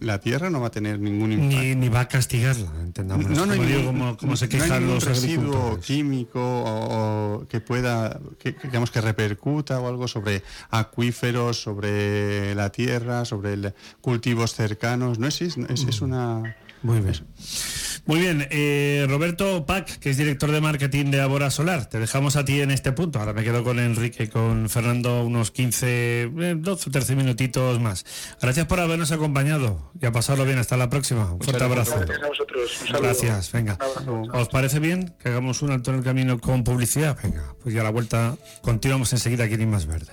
[0.00, 1.76] la tierra no va a tener ningún impacto.
[1.76, 3.28] Ni, va a castigarla, entendamos.
[3.30, 9.00] No, no, hay como, se quejan no residuo químico o, que pueda, que, digamos que
[9.00, 15.18] repercuta o algo sobre acuíferos, sobre la tierra, sobre cultivos cercanos.
[15.18, 17.14] No es, es, es una muy bien.
[18.06, 22.36] Muy bien, eh, Roberto Pac, que es director de marketing de Abora Solar, te dejamos
[22.36, 23.18] a ti en este punto.
[23.18, 28.04] Ahora me quedo con Enrique, con Fernando unos 15, 12 o 13 minutitos más.
[28.40, 30.58] Gracias por habernos acompañado y a pasarlo bien.
[30.58, 31.32] Hasta la próxima.
[31.32, 31.96] Un fuerte abrazo.
[31.98, 32.84] Gracias a vosotros.
[33.00, 33.78] Gracias, venga.
[34.32, 37.16] ¿Os parece bien que hagamos un alto en el camino con publicidad?
[37.22, 40.12] Venga, pues ya a la vuelta continuamos enseguida aquí en Más Verde.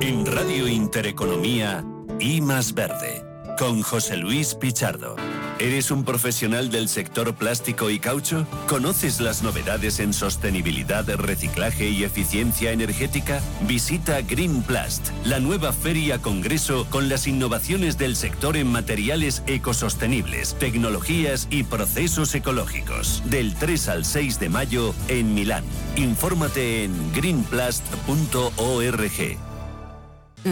[0.00, 1.84] En Radio Intereconomía,
[2.20, 3.27] y Más Verde
[3.58, 5.16] con José Luis Pichardo.
[5.58, 8.46] ¿Eres un profesional del sector plástico y caucho?
[8.68, 13.40] ¿Conoces las novedades en sostenibilidad, reciclaje y eficiencia energética?
[13.62, 21.48] Visita Greenplast, la nueva feria congreso con las innovaciones del sector en materiales ecosostenibles, tecnologías
[21.50, 23.24] y procesos ecológicos.
[23.26, 25.64] Del 3 al 6 de mayo en Milán.
[25.96, 29.47] Infórmate en greenplast.org.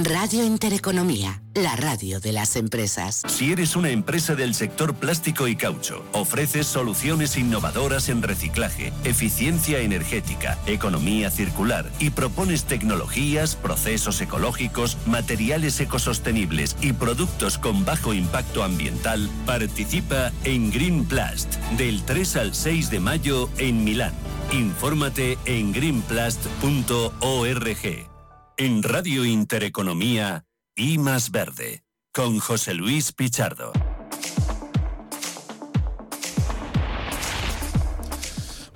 [0.05, 3.23] Radio Intereconomía, la radio de las empresas.
[3.27, 9.81] Si eres una empresa del sector plástico y caucho, ofreces soluciones innovadoras en reciclaje, eficiencia
[9.81, 18.65] energética, economía circular y propones tecnologías, procesos ecológicos, materiales ecosostenibles y productos con bajo impacto
[18.65, 24.13] ambiental, participa en Greenplast del 3 al 6 de mayo en Milán.
[24.53, 28.16] Infórmate en greenplast.org.
[28.59, 33.71] En Radio Intereconomía, y más verde, con José Luis Pichardo.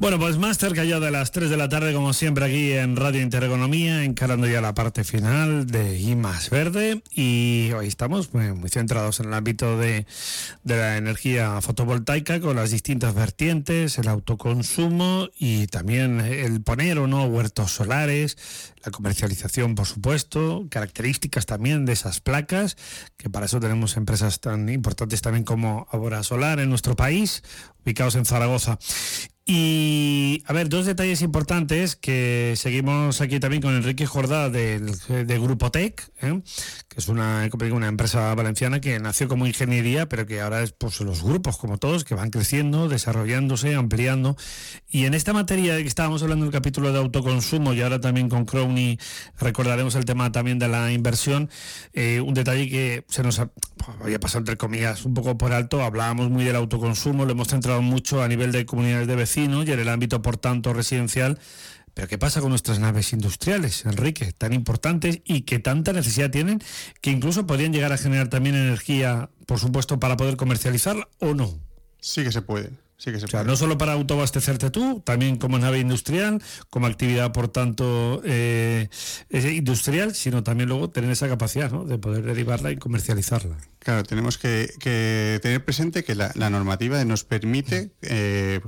[0.01, 2.97] Bueno, pues más cerca ya de las 3 de la tarde, como siempre, aquí en
[2.97, 7.03] Radio Intereconomía, encarando ya la parte final de I más Verde.
[7.13, 10.07] Y hoy estamos muy, centrados en el ámbito de,
[10.65, 17.07] de, la energía fotovoltaica, con las distintas vertientes, el autoconsumo y también el poner o
[17.07, 22.77] no huertos solares, la comercialización, por supuesto, características también de esas placas,
[23.17, 27.43] que para eso tenemos empresas tan importantes también como Abora Solar en nuestro país,
[27.85, 28.79] ubicados en Zaragoza.
[29.53, 35.39] Y, a ver, dos detalles importantes que seguimos aquí también con Enrique Jordá del, de
[35.41, 36.41] Grupo Tech, ¿eh?
[36.89, 41.01] que es una, una empresa valenciana que nació como ingeniería, pero que ahora es pues,
[41.01, 44.37] los grupos, como todos, que van creciendo, desarrollándose, ampliando.
[44.89, 48.29] Y en esta materia que estábamos hablando en el capítulo de autoconsumo y ahora también
[48.29, 48.99] con Crowny
[49.39, 51.51] recordaremos el tema también de la inversión,
[51.93, 53.51] eh, un detalle que se nos ha,
[54.03, 57.83] había pasado entre comillas un poco por alto, hablábamos muy del autoconsumo, lo hemos centrado
[57.83, 61.39] mucho a nivel de comunidades de vecinos y en el ámbito, por tanto, residencial
[61.93, 66.63] pero ¿qué pasa con nuestras naves industriales, Enrique, tan importantes y que tanta necesidad tienen
[67.01, 71.59] que incluso podrían llegar a generar también energía, por supuesto, para poder comercializarla o no?
[71.99, 72.71] Sí que se puede.
[73.01, 76.87] Sí que se o sea, no solo para autoabastecerte tú, también como nave industrial, como
[76.87, 78.91] actividad, por tanto, eh,
[79.31, 81.87] industrial, sino también luego tener esa capacidad ¿no?
[81.87, 83.57] de poder derivarla y comercializarla.
[83.81, 84.69] Claro, tenemos que,
[85.41, 88.61] tener presente que la, normativa nos permite eh,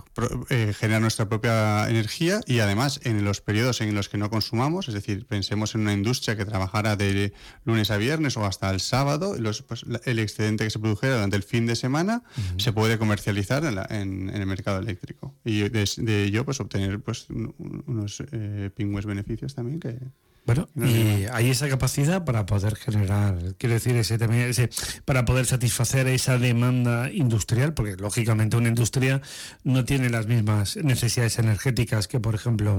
[0.48, 4.88] eh, generar nuestra propia energía y además en los periodos en los que no consumamos,
[4.88, 7.34] es decir, pensemos en una industria que trabajara de
[7.66, 9.36] lunes a viernes o hasta el sábado,
[9.68, 12.22] pues, el excedente que se produjera durante el fin de semana
[12.56, 15.34] se puede comercializar en, el mercado eléctrico.
[15.44, 19.98] Y de, ello pues obtener pues unos eh, pingües beneficios también que,
[20.44, 24.18] bueno, y hay esa capacidad para poder generar, quiero decir, ese,
[24.48, 24.70] ese,
[25.04, 29.22] para poder satisfacer esa demanda industrial, porque lógicamente una industria
[29.62, 32.74] no tiene las mismas necesidades energéticas que, por ejemplo,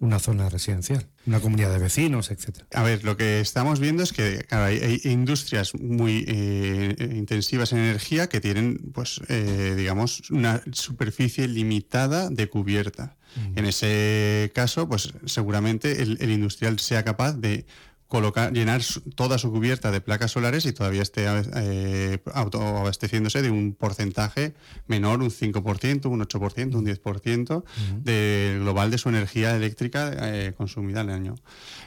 [0.00, 2.66] una zona residencial, una comunidad de vecinos, etcétera.
[2.74, 8.28] A ver, lo que estamos viendo es que hay, industrias muy eh, intensivas en energía
[8.28, 13.16] que tienen, pues, eh, digamos, una superficie limitada de cubierta.
[13.56, 17.66] En ese caso, pues seguramente el, industrial sea capaz de
[18.08, 18.82] colocar, llenar
[19.14, 21.26] toda su cubierta de placas solares y todavía esté
[21.56, 24.54] eh, autoabasteciéndose de un porcentaje
[24.86, 27.64] menor, un 5%, un 8%, un 10%
[28.02, 31.34] del global de su energía eléctrica eh, consumida al año.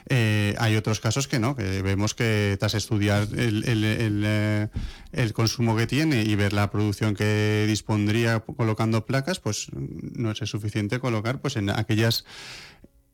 [0.08, 4.70] Eh, hay otros casos que no, que vemos que tras estudiar el, el,
[5.12, 10.38] el, consumo que tiene y ver la producción que dispondría colocando placas, pues no es
[10.38, 12.24] suficiente colocar pues en aquellas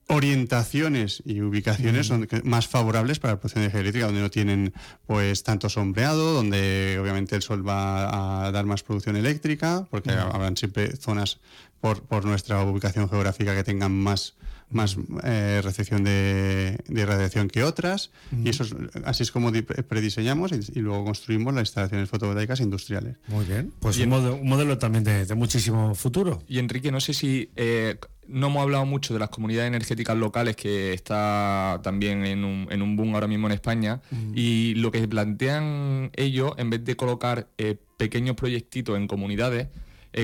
[0.07, 4.75] orientaciones y ubicaciones son más favorables para la producción de energía eléctrica, donde no tienen
[5.07, 10.57] pues tanto sombreado, donde obviamente el sol va a dar más producción eléctrica, porque habrán
[10.57, 11.41] siempre zonas
[11.81, 14.35] por, por nuestra ubicación geográfica que tengan más
[14.71, 18.11] más eh, recepción de, radiación que otras.
[18.45, 18.65] Y eso
[19.05, 23.17] así es como prediseñamos y, luego construimos las instalaciones fotovoltaicas industriales.
[23.29, 26.43] Muy bien, pues un, modelo, también de, muchísimo futuro.
[26.49, 27.97] Y Enrique, no sé si eh,
[28.27, 32.83] no hemos hablado mucho de las comunidades energéticas locales que está también en un, en
[32.83, 34.01] un boom ahora mismo en España.
[34.35, 39.69] Y lo que plantean ellos, en vez de colocar eh, pequeños proyectitos en comunidades,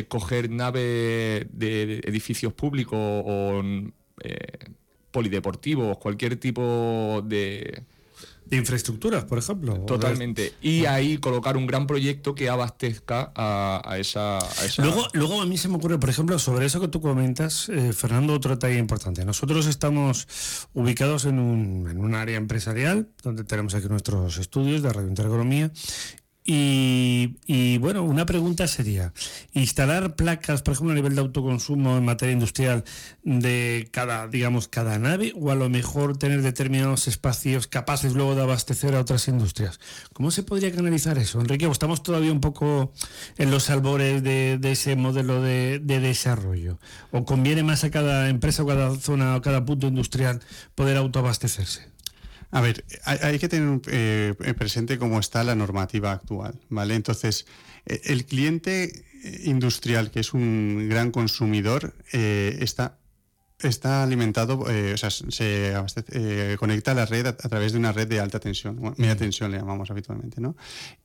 [0.06, 3.60] coger naves de edificios públicos o
[4.20, 4.70] eh,
[5.10, 7.82] polideportivos, cualquier tipo de...
[8.46, 9.78] De infraestructuras, por ejemplo.
[9.82, 10.54] Totalmente.
[10.60, 14.40] Y ahí colocar un gran proyecto que abastezca a, esa,
[14.78, 17.92] Luego, luego a mí se me ocurre, por ejemplo, sobre eso que tú comentas, eh,
[17.92, 19.24] Fernando, otro detalle importante.
[19.24, 20.26] Nosotros estamos
[20.74, 25.70] ubicados en un, en un área empresarial, donde tenemos aquí nuestros estudios de Radio Intereconomía,
[26.42, 29.12] y, bueno, una pregunta sería,
[29.52, 32.84] instalar placas, por ejemplo, a nivel de autoconsumo en materia industrial
[33.22, 38.42] de cada, digamos, cada nave, o a lo mejor tener determinados espacios capaces luego de
[38.42, 39.80] abastecer a otras industrias.
[40.12, 41.66] ¿Cómo se podría canalizar eso, Enrique?
[41.70, 42.92] estamos todavía un poco
[43.38, 46.78] en los albores de, ese modelo de, de, desarrollo?
[47.10, 50.40] ¿O conviene más a cada empresa o cada zona o cada punto industrial
[50.74, 51.89] poder autoabastecerse?
[52.52, 56.96] A ver, hay, que tener eh, presente cómo está la normativa actual, ¿vale?
[56.96, 57.46] Entonces,
[57.86, 59.04] eh, el cliente
[59.44, 62.98] industrial, que es un gran consumidor, eh, está
[63.62, 65.74] está alimentado, eh, o sea, se
[66.12, 69.50] eh, conecta a la red a, través de una red de alta tensión, media tensión
[69.50, 70.56] le llamamos habitualmente, ¿no?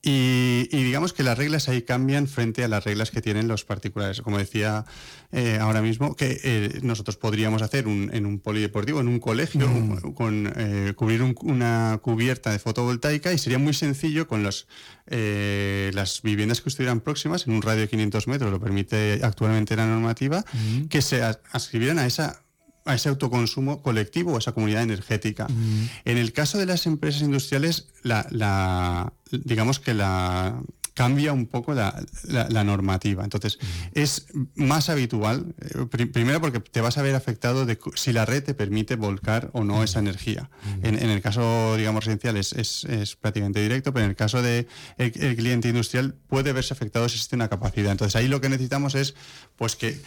[0.02, 4.22] Y, digamos que las reglas ahí cambian frente a las reglas que tienen los particulares.
[4.22, 4.84] Como decía
[5.32, 9.68] eh, ahora mismo, que nosotros podríamos hacer en un polideportivo, en un colegio,
[10.14, 10.52] con
[10.94, 14.68] cubrir una cubierta de fotovoltaica y sería muy sencillo con los,
[15.06, 19.86] las viviendas que estuvieran próximas, en un radio de 500 metros, lo permite actualmente la
[19.86, 20.44] normativa,
[20.88, 22.45] que se ascribieran a esa
[22.86, 25.46] a ese autoconsumo colectivo o a esa comunidad energética.
[25.48, 25.88] Mm.
[26.04, 30.60] En el caso de las empresas industriales, la, digamos que la
[30.94, 33.22] cambia un poco la, normativa.
[33.22, 33.66] Entonces, mm.
[33.92, 38.42] es más habitual, eh, primero porque te vas a ver afectado de si la red
[38.42, 39.82] te permite volcar o no mm.
[39.82, 40.48] esa energía.
[40.82, 44.66] En, el caso, digamos, residencial es, es, prácticamente directo, pero en el caso del
[44.96, 47.92] de el cliente industrial puede verse afectado si existe una capacidad.
[47.92, 49.14] Entonces, ahí lo que necesitamos es
[49.56, 50.00] pues que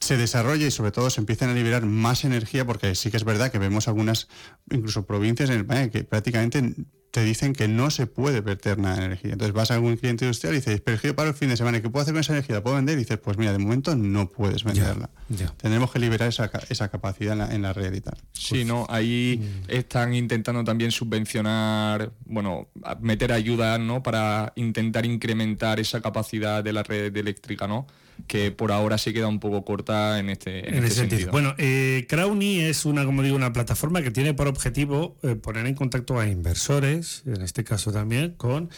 [0.00, 3.24] se desarrolle y sobre todo se empiecen a liberar más energía, porque sí que es
[3.24, 4.28] verdad que vemos algunas,
[4.70, 6.74] incluso provincias en España, que prácticamente
[7.10, 9.32] te dicen que no se puede verter nada de energía.
[9.32, 11.82] Entonces vas a algún cliente industrial y dices, pero yo paro el fin de semana,
[11.82, 12.56] ¿qué puedo hacer con esa energía?
[12.56, 12.96] ¿La puedo vender?
[12.96, 15.10] Y dices, pues mira, de momento no puedes venderla.
[15.56, 18.16] Tendremos que liberar esa, capacidad en la, red y tal.
[18.32, 19.70] Sí, no, ahí mm.
[19.70, 22.68] están intentando también subvencionar, bueno,
[23.00, 24.02] meter ayuda, ¿no?
[24.02, 27.86] Para intentar incrementar esa capacidad de la red eléctrica, ¿no?
[28.26, 31.30] Que por ahora se queda un poco corta en este, en, este sentido.
[31.30, 35.66] Bueno, eh, Crowny es una, como digo, una plataforma que tiene por objetivo eh, poner
[35.66, 38.70] en contacto a inversores, en este caso también, con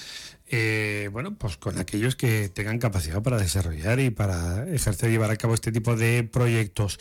[0.54, 5.30] eh, bueno, pues con aquellos que tengan capacidad para desarrollar y para ejercer y llevar
[5.30, 6.98] a cabo este tipo de proyectos.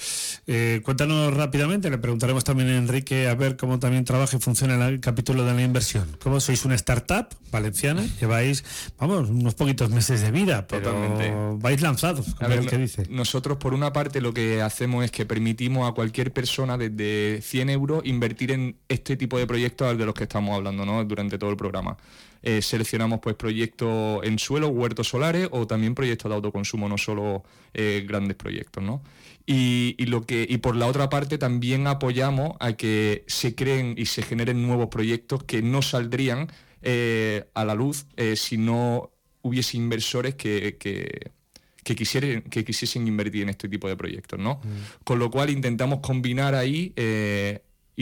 [0.48, 4.88] Eh, cuéntanos rápidamente, le preguntaremos también a Enrique a ver cómo también trabaja y funciona
[4.88, 6.18] el capítulo de la inversión.
[6.24, 8.06] ¿Cómo sois una startup valenciana?
[8.22, 8.64] Lleváis,
[8.98, 13.04] vamos, unos poquitos meses de vida, pero vais lanzados, a ver, qué dice.
[13.10, 17.70] Nosotros, por una parte, lo que hacemos es que permitimos a cualquier persona desde 100
[17.70, 21.04] euros invertir en este tipo de proyectos de los que estamos hablando ¿no?
[21.04, 21.98] durante todo el programa.
[22.44, 27.44] Eh, seleccionamos pues proyectos en suelo, huertos solares o también proyectos de autoconsumo, no solo
[27.74, 29.02] eh, grandes proyectos, ¿no?
[29.48, 34.06] Y, lo que, y por la otra parte también apoyamos a que se creen y
[34.06, 36.48] se generen nuevos proyectos que no saldrían
[36.84, 39.12] eh, a la luz si no
[39.42, 44.62] hubiese inversores que, que quisieren, que quisiesen invertir en este tipo de proyectos, ¿no?
[44.64, 45.04] Mm.
[45.04, 46.94] Con lo cual intentamos combinar ahí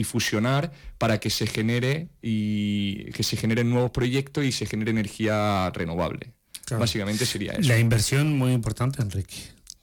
[0.00, 4.90] y fusionar para que se genere y que se generen nuevos proyectos y se genere
[4.92, 6.32] energía renovable.
[6.78, 7.68] Básicamente sería eso.
[7.68, 9.36] La inversión muy importante, Enrique.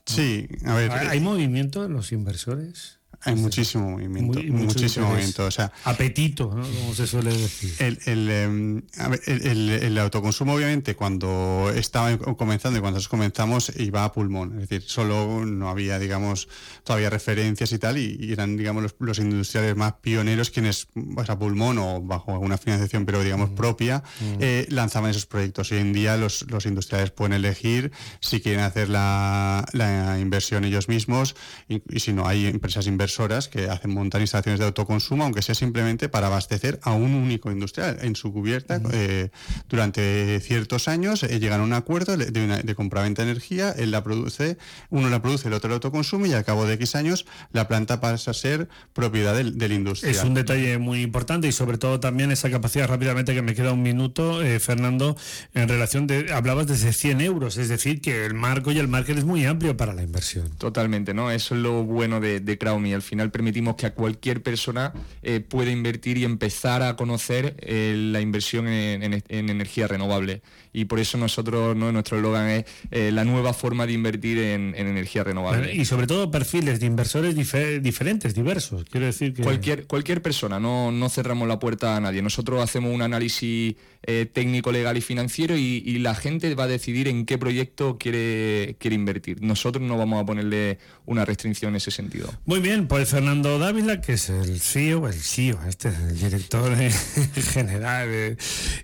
[0.06, 0.92] Sí, a ver.
[0.92, 2.97] ¿Hay movimiento en los inversores?
[3.22, 5.46] Hay muchísimo movimiento, muchísimo movimiento.
[5.46, 6.62] O sea, apetito, ¿no?
[6.62, 7.74] como se suele decir.
[7.80, 8.84] Em,
[9.26, 14.54] el, el, autoconsumo, obviamente, cuando estaba comenzando y cuando comenzamos, iba a pulmón.
[14.54, 16.48] Es decir, solo no había, digamos,
[16.84, 21.80] todavía referencias y tal, y, eran, digamos, los, industriales más pioneros quienes, pues, a pulmón
[21.80, 23.56] o bajo alguna financiación, pero digamos, mm.
[23.56, 24.38] propia, mm.
[24.40, 25.72] Eh, lanzaban esos proyectos.
[25.72, 30.88] Hoy en día los, los industriales pueden elegir si quieren hacer la, la inversión ellos
[30.88, 31.36] mismos,
[31.68, 35.42] y, y si no, hay empresas inversoras inversoras que hacen montar instalaciones de autoconsumo, aunque
[35.42, 37.98] sea simplemente para abastecer a un único industrial.
[38.02, 39.30] En su cubierta, eh,
[39.70, 43.92] durante ciertos años, eh, llegan a un acuerdo de, de, de compraventa de energía, él
[43.92, 44.58] la produce,
[44.90, 48.00] uno la produce, el otro la autoconsume y al cabo de X años la planta
[48.00, 50.14] pasa a ser propiedad del, del industrial.
[50.14, 53.74] Es un detalle muy importante y sobre todo también esa capacidad rápidamente que me queda
[53.74, 55.18] un minuto, eh, Fernando,
[55.54, 59.18] en relación de, hablabas desde 100 euros, es decir, que el marco y el margen
[59.18, 60.50] es muy amplio para la inversión.
[60.58, 61.32] Totalmente, ¿no?
[61.32, 62.58] Eso es lo bueno de, de.
[62.98, 64.92] Al final permitimos que a cualquier persona
[65.22, 70.42] eh, pueda invertir y empezar a conocer eh, la inversión en, en, en, energía renovable.
[70.78, 71.92] Y por eso nosotros, ¿no?
[71.92, 75.74] nuestro eslogan es eh, la nueva forma de invertir en, en energía renovable.
[75.74, 78.86] Y sobre todo perfiles de inversores difer diferentes, diversos.
[78.86, 79.42] Quiero decir que...
[79.42, 82.22] Cualquier, cualquier persona, no, no cerramos la puerta a nadie.
[82.22, 86.68] Nosotros hacemos un análisis eh, técnico, legal y financiero y, y, la gente va a
[86.68, 89.42] decidir en qué proyecto quiere, quiere invertir.
[89.42, 92.32] Nosotros no vamos a ponerle una restricción en ese sentido.
[92.46, 96.74] Muy bien, pues Fernando Dávila, que es el CEO, el CEO, este el director
[97.54, 98.38] general eh,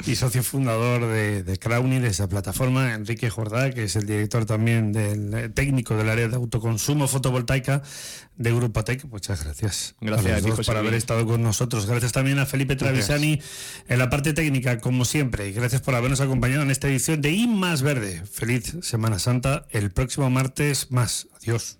[0.06, 4.45] y socio fundador de, de Crowny, de esa plataforma, Enrique Jordá, que es el director
[4.45, 7.81] también del eh, técnico del área de autoconsumo fotovoltaica
[8.38, 9.03] de Grupo Tech.
[9.05, 9.95] Muchas gracias.
[9.99, 11.86] Gracias a, todos por haber estado con nosotros.
[11.86, 13.84] Gracias también a Felipe Travisani gracias.
[13.89, 15.49] en la parte técnica, como siempre.
[15.49, 18.23] Y gracias por habernos acompañado en esta edición de I Más Verde.
[18.31, 19.65] Feliz Semana Santa.
[19.69, 21.27] El próximo martes más.
[21.36, 21.79] Adiós.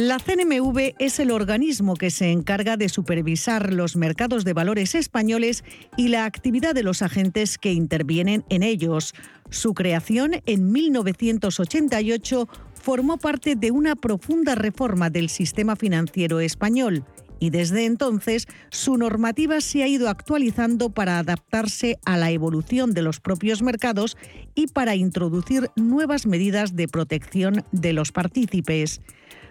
[0.00, 5.62] La CNMV es el organismo que se encarga de supervisar los mercados de valores españoles
[5.98, 9.12] y la actividad de los agentes que intervienen en ellos.
[9.50, 17.04] Su creación en 1988 formó parte de una profunda reforma del sistema financiero español
[17.38, 23.02] y desde entonces su normativa se ha ido actualizando para adaptarse a la evolución de
[23.02, 24.16] los propios mercados
[24.54, 29.02] y para introducir nuevas medidas de protección de los partícipes.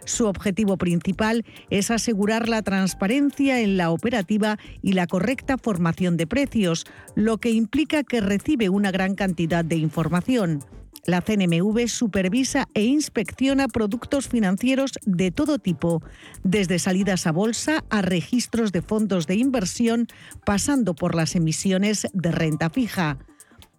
[0.10, 6.26] Su objetivo principal es asegurar la transparencia en la operativa y la correcta formación de
[6.26, 10.62] precios, lo que implica que recibe una gran cantidad de información.
[11.05, 16.01] La CNMV supervisa e inspecciona productos financieros de todo tipo,
[16.43, 20.07] desde salidas a bolsa a registros de fondos de inversión,
[20.43, 23.20] pasando por las emisiones de renta fija.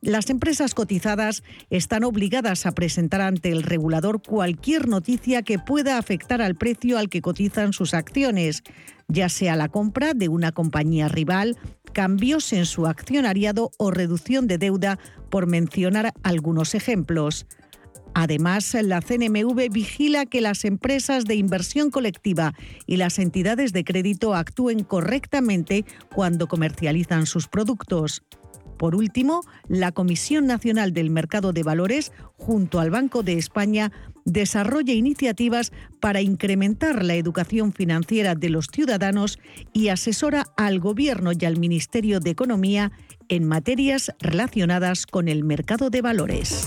[0.02, 6.40] Las empresas cotizadas están obligadas a presentar ante el regulador cualquier noticia que pueda afectar
[6.40, 8.62] al precio al que cotizan sus acciones,
[9.08, 11.58] ya sea la compra de una compañía rival,
[11.92, 14.98] cambios en su accionariado o reducción de deuda,
[15.28, 17.46] por mencionar algunos ejemplos.
[18.14, 22.54] Además, la CNMV vigila que las empresas de inversión colectiva
[22.86, 25.84] y las entidades de crédito actúen correctamente
[26.14, 28.22] cuando comercializan sus productos.
[28.80, 33.92] Por último, la Comisión Nacional del Mercado de Valores, junto al Banco de España,
[34.24, 35.70] desarrolla iniciativas
[36.00, 39.38] para incrementar la educación financiera de los ciudadanos
[39.74, 42.90] y asesora al Gobierno y al Ministerio de Economía
[43.28, 46.66] en materias relacionadas con el mercado de valores.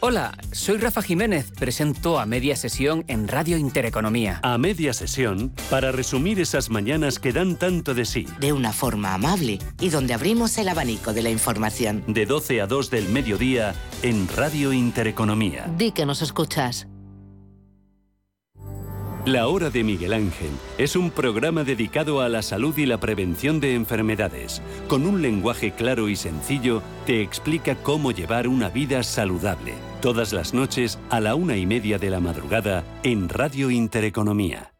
[0.00, 4.38] Hola, soy Rafa Jiménez, presento a media sesión en Radio Intereconomía.
[4.44, 8.24] A media sesión, para resumir esas mañanas que dan tanto de sí.
[8.38, 12.04] De una forma amable y donde abrimos el abanico de la información.
[12.06, 15.68] De 12 a 2 del mediodía en Radio Intereconomía.
[15.76, 16.86] Di que nos escuchas.
[19.26, 23.58] La Hora de Miguel Ángel es un programa dedicado a la salud y la prevención
[23.58, 24.62] de enfermedades.
[24.86, 29.74] Con un lenguaje claro y sencillo, te explica cómo llevar una vida saludable.
[30.00, 34.77] Todas las noches a la una y media de la madrugada en Radio Intereconomía.